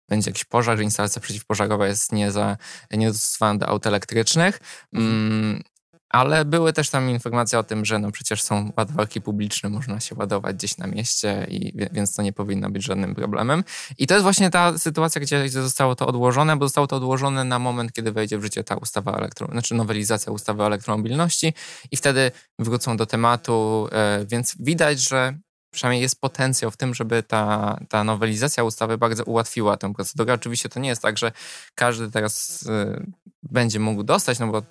będzie 0.09 0.31
jakiś 0.31 0.45
pożar, 0.45 0.77
że 0.77 0.85
instalacja 0.85 1.23
przeciwpożarowa 1.23 1.87
jest 1.87 2.13
nie 2.13 2.31
za, 2.31 2.57
niedostosowana 2.91 3.59
do 3.59 3.69
aut 3.69 3.87
elektrycznych. 3.87 4.61
Mm, 4.95 5.63
ale 6.09 6.45
były 6.45 6.73
też 6.73 6.91
tam 6.91 7.11
informacje 7.11 7.59
o 7.59 7.63
tym, 7.63 7.85
że 7.85 7.99
no 7.99 8.13
przecież 8.13 8.43
są 8.43 8.73
ładowarki 8.77 9.21
publiczne, 9.21 9.69
można 9.69 10.01
się 10.01 10.15
ładować 10.15 10.57
gdzieś 10.57 10.79
na 10.79 10.87
mieście, 10.87 11.47
i, 11.51 11.73
więc 11.93 12.15
to 12.15 12.23
nie 12.23 12.33
powinno 12.33 12.71
być 12.71 12.85
żadnym 12.85 13.15
problemem. 13.15 13.65
I 13.99 14.07
to 14.07 14.15
jest 14.15 14.23
właśnie 14.23 14.51
ta 14.51 14.79
sytuacja, 14.79 15.21
gdzie, 15.21 15.45
gdzie 15.45 15.63
zostało 15.63 15.95
to 15.95 16.07
odłożone, 16.07 16.57
bo 16.57 16.65
zostało 16.65 16.87
to 16.87 16.97
odłożone 16.97 17.45
na 17.45 17.59
moment, 17.59 17.93
kiedy 17.93 18.13
wejdzie 18.13 18.39
w 18.39 18.43
życie 18.43 18.65
ta 18.65 18.77
ustawa 18.77 19.13
elektro, 19.13 19.47
znaczy 19.47 19.75
nowelizacja 19.75 20.33
ustawy 20.33 20.63
o 20.63 20.67
elektromobilności 20.67 21.55
i 21.91 21.97
wtedy 21.97 22.31
wrócą 22.59 22.97
do 22.97 23.07
tematu, 23.07 23.89
e, 23.93 24.27
więc 24.27 24.57
widać, 24.61 25.01
że 25.01 25.39
przynajmniej 25.71 26.03
jest 26.03 26.21
potencjał 26.21 26.71
w 26.71 26.77
tym, 26.77 26.95
żeby 26.95 27.23
ta, 27.23 27.79
ta 27.89 28.05
nowelizacja 28.05 28.65
ustawy 28.65 28.99
bardzo 28.99 29.25
ułatwiła 29.25 29.77
tę 29.77 29.95
procedurę. 29.95 30.35
Oczywiście 30.35 30.69
to 30.69 30.81
nie 30.81 30.89
jest 30.89 31.03
tak, 31.03 31.19
że 31.19 31.33
każdy 31.75 32.11
teraz 32.11 32.65
e, 32.69 33.05
będzie 33.43 33.81
mógł 33.81 34.03
dostać, 34.03 34.39
no 34.39 34.47
bo 34.47 34.63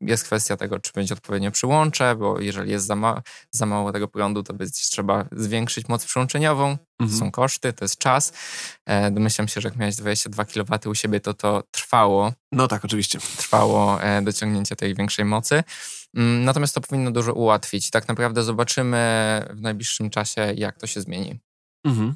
jest 0.00 0.24
kwestia 0.24 0.56
tego, 0.56 0.78
czy 0.78 0.92
będzie 0.92 1.14
odpowiednio 1.14 1.50
przyłącze, 1.50 2.16
bo 2.16 2.40
jeżeli 2.40 2.70
jest 2.70 2.86
za, 2.86 2.96
ma 2.96 3.22
za 3.50 3.66
mało 3.66 3.92
tego 3.92 4.08
prądu, 4.08 4.42
to 4.42 4.54
będzie 4.54 4.72
trzeba 4.72 5.24
zwiększyć 5.32 5.88
moc 5.88 6.04
przyłączeniową. 6.04 6.76
Mhm. 7.00 7.20
są 7.20 7.30
koszty, 7.30 7.72
to 7.72 7.84
jest 7.84 7.98
czas. 7.98 8.32
E, 8.86 9.10
domyślam 9.10 9.48
się, 9.48 9.60
że 9.60 9.68
jak 9.68 9.76
miałeś 9.76 9.96
22 9.96 10.44
kW 10.44 10.78
u 10.90 10.94
siebie, 10.94 11.20
to 11.20 11.34
to 11.34 11.62
trwało, 11.70 12.32
No 12.52 12.68
tak, 12.68 12.84
oczywiście. 12.84 13.18
trwało 13.36 14.02
e, 14.02 14.22
dociągnięcie 14.22 14.76
tej 14.76 14.94
większej 14.94 15.24
mocy. 15.24 15.64
Mm, 16.16 16.44
Natomiast 16.44 16.74
to 16.74 16.80
powinno 16.80 17.10
dużo 17.10 17.34
ułatwić. 17.34 17.90
Tak 17.90 18.08
naprawdę 18.08 18.42
zobaczymy 18.42 18.98
w 19.50 19.60
najbliższym 19.60 20.10
czasie, 20.10 20.52
jak 20.56 20.78
to 20.78 20.86
się 20.86 21.00
zmieni. 21.00 21.40
Mhm. 21.84 22.14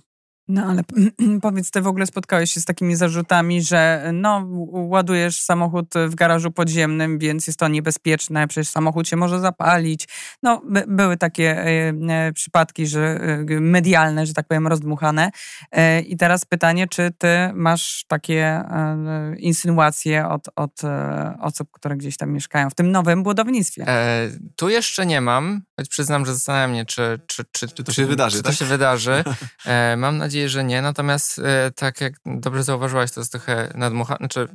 No 0.49 0.65
ale 0.65 0.83
powiedz, 1.43 1.71
ty 1.71 1.81
w 1.81 1.87
ogóle 1.87 2.07
spotkałeś 2.07 2.53
się 2.53 2.61
z 2.61 2.65
takimi 2.65 2.97
zarzutami, 2.97 3.63
że 3.63 4.11
no 4.13 4.47
ładujesz 4.73 5.41
samochód 5.41 5.95
w 6.09 6.15
garażu 6.15 6.51
podziemnym, 6.51 7.19
więc 7.19 7.47
jest 7.47 7.59
to 7.59 7.69
niebezpieczne, 7.69 8.49
przecież 8.49 8.69
samochód 8.69 9.09
się 9.09 9.17
może 9.17 9.41
zapalić. 9.41 10.09
No 10.43 10.63
by, 10.65 10.85
były 10.89 11.17
takie 11.17 11.59
e, 11.59 11.93
e, 12.09 12.33
przypadki, 12.33 12.87
że 12.87 13.21
e, 13.49 13.61
medialne, 13.61 14.27
że 14.27 14.35
tak 14.35 14.47
powiem, 14.47 14.67
rozdmuchane. 14.67 15.31
E, 15.73 16.01
I 16.01 16.17
teraz 16.17 16.45
pytanie, 16.45 16.89
czy 16.89 17.11
ty 17.19 17.29
masz 17.55 18.05
takie 18.09 18.45
e, 18.45 19.35
insynuacje 19.39 20.29
od, 20.29 20.49
od 20.57 20.85
e, 20.85 21.39
osób, 21.41 21.69
które 21.73 21.97
gdzieś 21.97 22.17
tam 22.17 22.31
mieszkają 22.31 22.71
w 22.71 22.75
tym 22.75 22.91
nowym 22.91 23.23
budownictwie? 23.23 23.89
E, 23.89 24.31
tu 24.57 24.69
jeszcze 24.69 25.07
nie 25.07 25.21
mam, 25.21 25.63
choć 25.77 25.89
przyznam, 25.89 26.27
że 26.27 26.35
zastanawiam 26.35 26.71
mnie, 26.71 26.87
czy, 26.87 27.21
czy, 27.27 27.45
czy, 27.53 27.69
Czy 27.69 27.85
to 27.85 27.93
się 27.93 28.07
wydarzy, 28.07 28.37
Czy 28.37 28.43
tak? 28.43 28.53
to 28.53 28.59
się 28.59 28.65
wydarzy. 28.65 29.25
E, 29.67 29.97
mam 29.97 30.19
nadzieję, 30.19 30.32
że 30.49 30.65
nie. 30.65 30.83
Natomiast 30.83 31.39
e, 31.39 31.71
tak 31.71 32.01
jak 32.01 32.15
dobrze 32.27 32.63
zauważyłaś, 32.63 33.11
to 33.13 33.21
jest 33.21 33.33
trochę 33.33 33.73
nadmuchane, 33.75 34.19
znaczy 34.19 34.49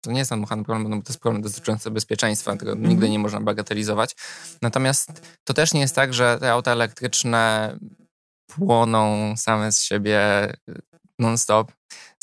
to 0.00 0.12
nie 0.12 0.18
jest 0.18 0.30
nadmuchany 0.30 0.64
problem, 0.64 0.90
no 0.90 0.96
bo 0.96 1.02
to 1.02 1.12
jest 1.12 1.20
problem 1.20 1.42
dotyczący 1.42 1.90
bezpieczeństwa, 1.90 2.56
tego 2.56 2.72
Mhm. 2.72 2.88
nigdy 2.88 3.10
nie 3.10 3.18
można 3.18 3.40
bagatelizować. 3.40 4.16
Natomiast 4.62 5.22
to 5.44 5.54
też 5.54 5.74
nie 5.74 5.80
jest 5.80 5.94
tak, 5.94 6.14
że 6.14 6.38
te 6.40 6.52
auta 6.52 6.72
elektryczne 6.72 7.76
płoną 8.46 9.34
same 9.36 9.72
z 9.72 9.82
siebie 9.82 10.20
non-stop. 11.18 11.72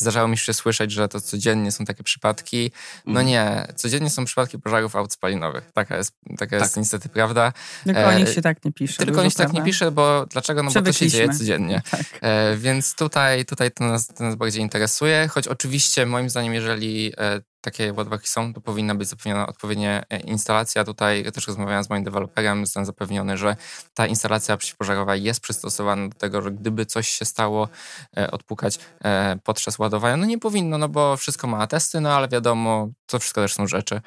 Zdarzało 0.01 0.27
mi 0.27 0.37
się 0.37 0.53
słyszeć, 0.53 0.91
że 0.91 1.07
to 1.07 1.21
codziennie 1.21 1.71
są 1.71 1.85
takie 1.85 2.03
przypadki. 2.03 2.71
No 3.05 3.19
Mhm. 3.21 3.27
nie, 3.27 3.67
codziennie 3.75 4.09
są 4.09 4.25
przypadki 4.25 4.59
pożarów 4.59 4.95
aut 4.95 5.13
spalinowych. 5.13 5.71
Taka 5.73 5.97
jest, 5.97 6.13
taka 6.37 6.55
jest 6.55 6.73
Tak. 6.73 6.77
niestety 6.81 7.09
prawda. 7.09 7.53
Tylko 7.83 8.05
o 8.05 8.13
nich 8.13 8.27
e, 8.27 8.33
się 8.33 8.41
tak 8.41 8.65
nie 8.65 8.71
pisze. 8.71 8.97
Tylko 8.97 9.11
dużo, 9.11 9.23
nic 9.23 9.35
tak 9.35 9.53
nie 9.53 9.63
pisze, 9.63 9.91
bo 9.91 10.25
dlaczego? 10.25 10.63
No 10.63 10.71
bo 10.71 10.81
to 10.81 10.93
się 10.93 11.07
dzieje 11.07 11.29
codziennie. 11.29 11.81
Tak. 11.91 12.01
E, 12.21 12.55
więc 12.57 12.95
tutaj, 12.95 13.45
tutaj 13.45 13.71
to, 13.71 13.83
nas, 13.83 14.07
to 14.07 14.23
nas 14.23 14.35
bardziej 14.35 14.61
interesuje, 14.61 15.27
choć 15.27 15.47
oczywiście 15.47 16.05
moim 16.05 16.29
zdaniem, 16.29 16.53
jeżeli 16.53 17.13
e, 17.17 17.41
takie 17.61 17.93
ładowarki 17.93 18.27
są, 18.27 18.53
to 18.53 18.61
powinna 18.61 18.95
być 18.95 19.07
zapewniona 19.07 19.47
odpowiednia 19.47 20.03
e, 20.09 20.19
instalacja. 20.19 20.83
Tutaj 20.83 21.31
też 21.31 21.47
rozmawiałem 21.47 21.83
z 21.83 21.89
moim 21.89 22.03
deweloperem, 22.03 22.61
jestem 22.61 22.85
zapewniony, 22.85 23.37
że 23.37 23.55
ta 23.93 24.07
instalacja 24.07 24.57
przeciwpożarowa 24.57 25.15
jest 25.15 25.39
przystosowana 25.39 26.07
do 26.07 26.15
tego, 26.15 26.41
że 26.41 26.51
gdyby 26.51 26.85
coś 26.85 27.09
się 27.09 27.25
stało, 27.25 27.69
e, 28.17 28.31
odpukać 28.31 28.79
e, 29.03 29.37
podczas 29.43 29.79
ładowania. 29.79 30.17
No 30.17 30.25
nie 30.25 30.37
powinno, 30.39 30.77
no 30.77 30.89
bo 30.89 31.17
wszystko 31.17 31.47
ma 31.47 31.57
atesty, 31.57 32.01
no 32.01 32.13
ale 32.13 32.27
wiadomo, 32.27 32.89
to 33.05 33.19
wszystko 33.19 33.41
też 33.41 33.53
są 33.53 33.67
rzeczy, 33.67 34.01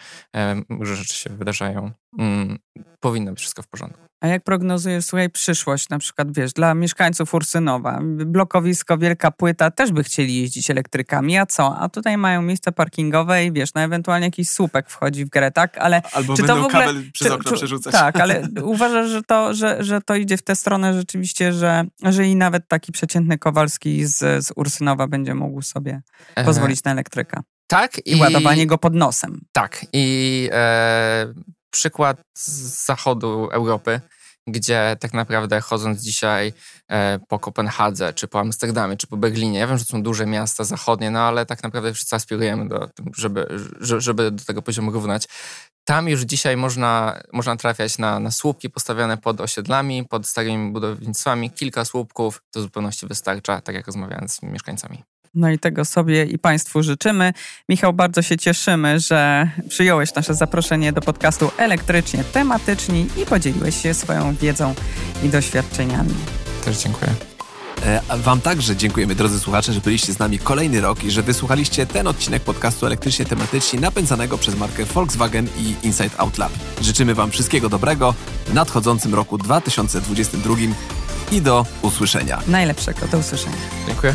że 0.81 0.97
rzeczy 0.97 1.15
się 1.15 1.31
wydarzają. 1.31 1.91
Mm, 2.19 2.59
powinno 3.01 3.31
być 3.31 3.41
wszystko 3.41 3.63
w 3.63 3.67
porządku. 3.67 4.04
A 4.25 4.27
jak 4.27 4.43
prognozujesz, 4.45 5.05
słuchaj, 5.05 5.31
przyszłość, 5.31 5.89
na 5.89 5.99
przykład, 5.99 6.35
wiesz, 6.37 6.53
dla 6.53 6.75
mieszkańców 6.75 7.35
Ursynowa, 7.35 8.01
blokowisko, 8.27 8.99
wielka 8.99 9.31
płyta, 9.31 9.71
też 9.71 9.93
by 9.93 10.05
chcieli 10.05 10.41
jeździć 10.41 10.71
elektrykami, 10.71 11.39
a 11.39 11.47
co? 11.47 11.77
A 11.79 11.89
tutaj 11.89 12.17
mają 12.17 12.43
miejsce 12.43 12.73
parkingowe 12.73 13.45
i 13.45 13.53
wiesz, 13.53 13.75
no 13.75 13.81
ewentualnie 13.81 14.27
jakiś 14.27 14.51
słupek 14.51 14.91
wchodzi 14.91 15.25
w 15.25 15.29
grę, 15.29 15.51
tak? 15.51 15.79
Ale 15.79 16.03
Albo 16.13 16.37
Czy 16.37 16.43
to 16.43 16.57
w 16.57 16.65
ogóle- 16.65 16.85
kabel 16.87 17.03
przez 17.13 17.29
czy- 17.29 17.35
okno 17.35 17.51
czy- 17.51 17.57
przerzucać. 17.57 17.93
Tak, 17.93 18.21
ale 18.21 18.49
uważasz, 18.63 19.09
że 19.11 19.23
to, 19.23 19.55
że, 19.55 19.85
że 19.85 20.01
to 20.01 20.15
idzie 20.17 20.37
w 20.37 20.43
tę 20.43 20.57
stronę 20.57 20.95
rzeczywiście, 20.95 21.53
że, 21.53 21.85
że 22.03 22.27
i 22.27 22.37
nawet 22.37 22.69
taki 22.69 22.93
przeciętny 22.93 23.39
Kowalski 23.39 24.07
z, 24.07 24.45
z 24.47 24.53
Ursynowa 24.57 25.07
będzie 25.07 25.35
mógł 25.35 25.63
sobie 25.63 26.03
E, 26.35 26.45
pozwolić 26.45 26.85
na 26.85 26.91
elektryka 26.93 27.43
tak 27.67 28.07
i 28.07 28.17
ładowanie 28.21 28.67
go 28.67 28.79
pod 28.79 28.95
nosem. 28.95 29.41
Tak. 29.53 29.87
I 29.93 30.49
e, 30.53 31.27
przykład 31.75 32.17
z 32.39 32.87
zachodu 32.87 33.49
Europy, 33.53 34.01
gdzie 34.47 34.97
tak 35.01 35.13
naprawdę 35.13 35.61
chodząc 35.61 36.03
dzisiaj 36.03 36.53
e, 36.89 37.19
po 37.29 37.39
Kopenhadze, 37.39 38.13
czy 38.13 38.29
po 38.29 38.41
Amsterdamie, 38.41 38.97
czy 38.97 39.07
po 39.07 39.17
Berlinie, 39.17 39.59
ja 39.59 39.67
wiem, 39.67 39.79
że 39.79 39.85
są 39.85 40.03
duże 40.03 40.27
miasta 40.27 40.65
zachodnie, 40.65 41.11
no 41.11 41.21
ale 41.21 41.47
tak 41.47 41.63
naprawdę 41.63 41.93
wszyscy 41.93 42.17
aspirujemy 42.17 42.69
do 42.69 42.89
żeby, 43.17 43.47
żeby 43.81 44.31
do 44.31 44.45
tego 44.45 44.63
poziomu 44.63 44.91
równać. 44.91 45.29
Tam 45.85 46.09
już 46.09 46.21
dzisiaj 46.21 46.57
można, 46.57 47.21
można 47.33 47.57
trafiać 47.57 47.99
na, 47.99 48.21
na 48.21 48.31
słupki 48.31 48.71
postawione 48.71 49.17
pod 49.17 49.41
osiedlami, 49.41 50.05
pod 50.05 50.27
starymi 50.27 50.73
budownictwami. 50.73 51.51
Kilka 51.51 51.85
słupków 51.85 52.43
to 52.51 52.61
w 52.61 52.63
zupełności 52.63 53.07
wystarcza, 53.07 53.61
tak 53.61 53.75
jak 53.75 53.87
rozmawiałem 53.87 54.29
z 54.29 54.43
mieszkańcami. 54.43 55.14
No 55.35 55.51
i 55.51 55.59
tego 55.59 55.85
sobie 55.85 56.25
i 56.25 56.39
Państwu 56.39 56.83
życzymy. 56.83 57.33
Michał, 57.69 57.93
bardzo 57.93 58.23
się 58.23 58.37
cieszymy, 58.37 59.01
że 59.01 59.49
przyjąłeś 59.69 60.15
nasze 60.15 60.35
zaproszenie 60.35 60.93
do 60.93 61.01
podcastu 61.01 61.51
elektrycznie 61.57 62.25
tematyczni 62.25 63.07
i 63.23 63.27
podzieliłeś 63.27 63.83
się 63.83 63.95
swoją 63.95 64.35
wiedzą 64.35 64.75
i 65.23 65.29
doświadczeniami. 65.29 66.15
Też 66.65 66.77
dziękuję. 66.77 67.11
E, 67.87 68.01
wam 68.19 68.41
także 68.41 68.77
dziękujemy, 68.77 69.15
drodzy 69.15 69.41
słuchacze, 69.41 69.73
że 69.73 69.81
byliście 69.81 70.13
z 70.13 70.19
nami 70.19 70.39
kolejny 70.39 70.81
rok 70.81 71.05
i 71.05 71.11
że 71.11 71.23
wysłuchaliście 71.23 71.87
ten 71.87 72.07
odcinek 72.07 72.43
podcastu 72.43 72.87
elektrycznie 72.87 73.25
tematyczni 73.25 73.81
napędzanego 73.81 74.39
przez 74.39 74.59
markę 74.59 74.85
Volkswagen 74.85 75.49
i 75.59 75.87
Inside 75.87 76.19
Out 76.19 76.39
Lab. 76.39 76.53
Życzymy 76.81 77.15
Wam 77.15 77.31
wszystkiego 77.31 77.69
dobrego 77.69 78.15
w 78.47 78.55
nadchodzącym 78.55 79.15
roku 79.15 79.39
2022 79.39 80.55
i 81.33 81.43
do 81.43 81.67
usłyszenia. 81.83 82.41
Najlepszego, 82.47 83.07
do 83.07 83.19
usłyszenia. 83.19 83.57
Dziękuję. 83.87 84.15